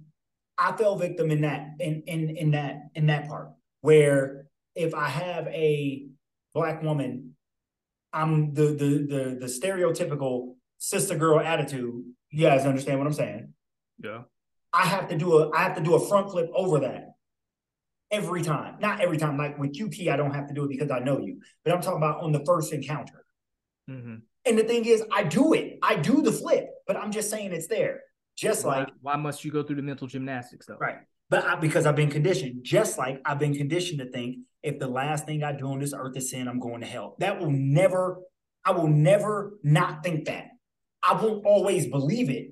[0.59, 3.51] I fell victim in that in in in that in that part
[3.81, 6.07] where if I have a
[6.53, 7.35] black woman,
[8.11, 12.03] I'm the the the the stereotypical sister girl attitude.
[12.31, 13.53] You guys understand what I'm saying?
[14.03, 14.23] Yeah.
[14.73, 17.13] I have to do a I have to do a front flip over that
[18.11, 18.75] every time.
[18.79, 19.37] Not every time.
[19.37, 21.39] Like with you, Key, I don't have to do it because I know you.
[21.63, 23.25] But I'm talking about on the first encounter.
[23.89, 24.15] Mm-hmm.
[24.45, 25.79] And the thing is, I do it.
[25.81, 28.01] I do the flip, but I'm just saying it's there.
[28.39, 30.77] Just Why, like why must you go through the mental gymnastics though?
[30.79, 30.99] right.
[31.29, 34.87] But I, because I've been conditioned, just like I've been conditioned to think if the
[34.87, 37.15] last thing I do on this earth is sin, I'm going to hell.
[37.19, 38.19] That will never,
[38.65, 40.47] I will never not think that.
[41.03, 42.51] I won't always believe it,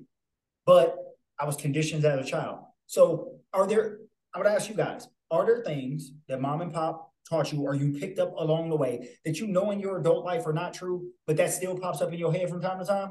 [0.64, 0.96] but
[1.40, 2.60] I was conditioned as a child.
[2.86, 3.98] So are there,
[4.34, 7.74] I would ask you guys, are there things that mom and pop taught you or
[7.74, 10.72] you picked up along the way that you know in your adult life are not
[10.72, 13.10] true, but that still pops up in your head from time to time?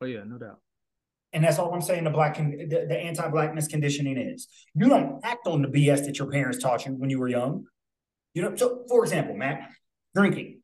[0.00, 0.60] Oh yeah, no doubt.
[1.32, 2.04] And that's all I'm saying.
[2.04, 6.18] The black, con- the, the anti-blackness conditioning is you don't act on the BS that
[6.18, 7.66] your parents taught you when you were young.
[8.34, 9.68] You know, so for example, Matt,
[10.14, 10.60] drinking.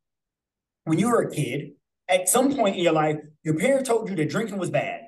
[0.85, 1.73] When you were a kid,
[2.09, 5.03] at some point in your life, your parents told you that drinking was bad,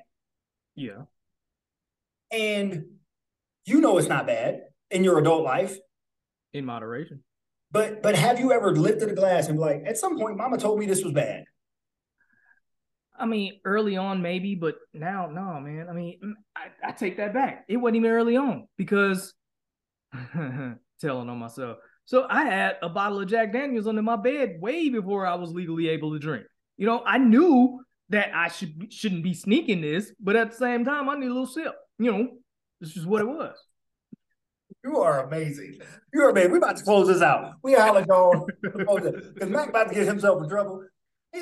[0.75, 1.03] Yeah.
[2.31, 2.85] and
[3.65, 5.77] you know it's not bad in your adult life.
[6.53, 7.23] In moderation.
[7.71, 10.57] But but have you ever lifted a glass and be like, at some point, Mama
[10.57, 11.43] told me this was bad?
[13.17, 15.87] I mean, early on maybe, but now no, man.
[15.89, 17.65] I mean, mm, I, I take that back.
[17.67, 19.33] It wasn't even early on because
[21.01, 21.77] telling on myself.
[22.05, 25.51] So I had a bottle of Jack Daniels under my bed way before I was
[25.51, 26.45] legally able to drink.
[26.77, 30.85] You know, I knew that I should shouldn't be sneaking this, but at the same
[30.85, 31.73] time, I need a little sip.
[31.99, 32.29] You know,
[32.79, 33.55] this is what it was.
[34.83, 35.79] You are amazing.
[36.13, 36.51] You are amazing.
[36.51, 37.55] We're about to close this out.
[37.61, 40.85] We holler on because Mac about to get himself in trouble.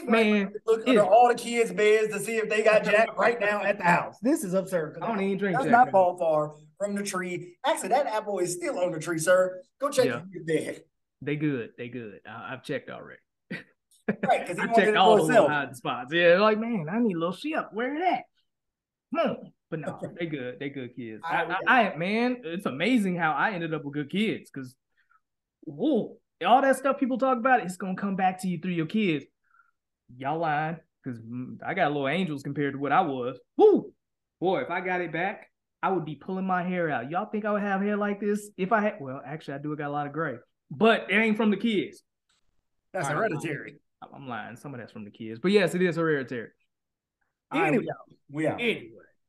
[0.04, 3.62] Man, look under all the kids' beds to see if they got Jack right now
[3.64, 4.18] at the house.
[4.22, 4.98] This is absurd.
[5.02, 5.72] I don't even drink That's Jack.
[5.72, 7.56] not fall far from the tree.
[7.66, 9.62] Actually, that apple is still on the tree, sir.
[9.80, 10.22] Go check Yeah.
[10.32, 10.84] if dead.
[11.22, 11.72] They good.
[11.78, 12.20] They good.
[12.28, 13.20] I, I've checked already.
[13.52, 16.14] Right, because he I checked all the little hiding spots.
[16.14, 17.58] Yeah, like man, I need a little shit.
[17.72, 18.24] Where it at?
[19.20, 19.52] On.
[19.72, 20.60] But no, they good.
[20.60, 21.22] They good kids.
[21.24, 24.52] I, I- I, I man, it's amazing how I ended up with good kids.
[24.52, 24.76] Cause
[25.62, 28.86] whoa, all that stuff people talk about, it's gonna come back to you through your
[28.86, 29.26] kids.
[30.18, 33.40] Y'all lying, cause mm, I got a little angels compared to what I was.
[33.58, 33.92] Woo,
[34.40, 35.50] boy, if I got it back,
[35.82, 37.10] I would be pulling my hair out.
[37.10, 38.98] Y'all think I would have hair like this if I had?
[39.00, 40.36] Well, actually, I do got a lot of gray,
[40.72, 42.04] but it ain't from the kids.
[42.94, 43.16] That's right.
[43.16, 43.72] hereditary.
[44.02, 44.56] I'm- I'm lying.
[44.56, 46.50] Some of that's from the kids, but yes, it is hereditary.
[47.52, 47.98] All right, Anyway, we out.
[48.30, 48.62] we out.
[48.62, 48.92] Anyway.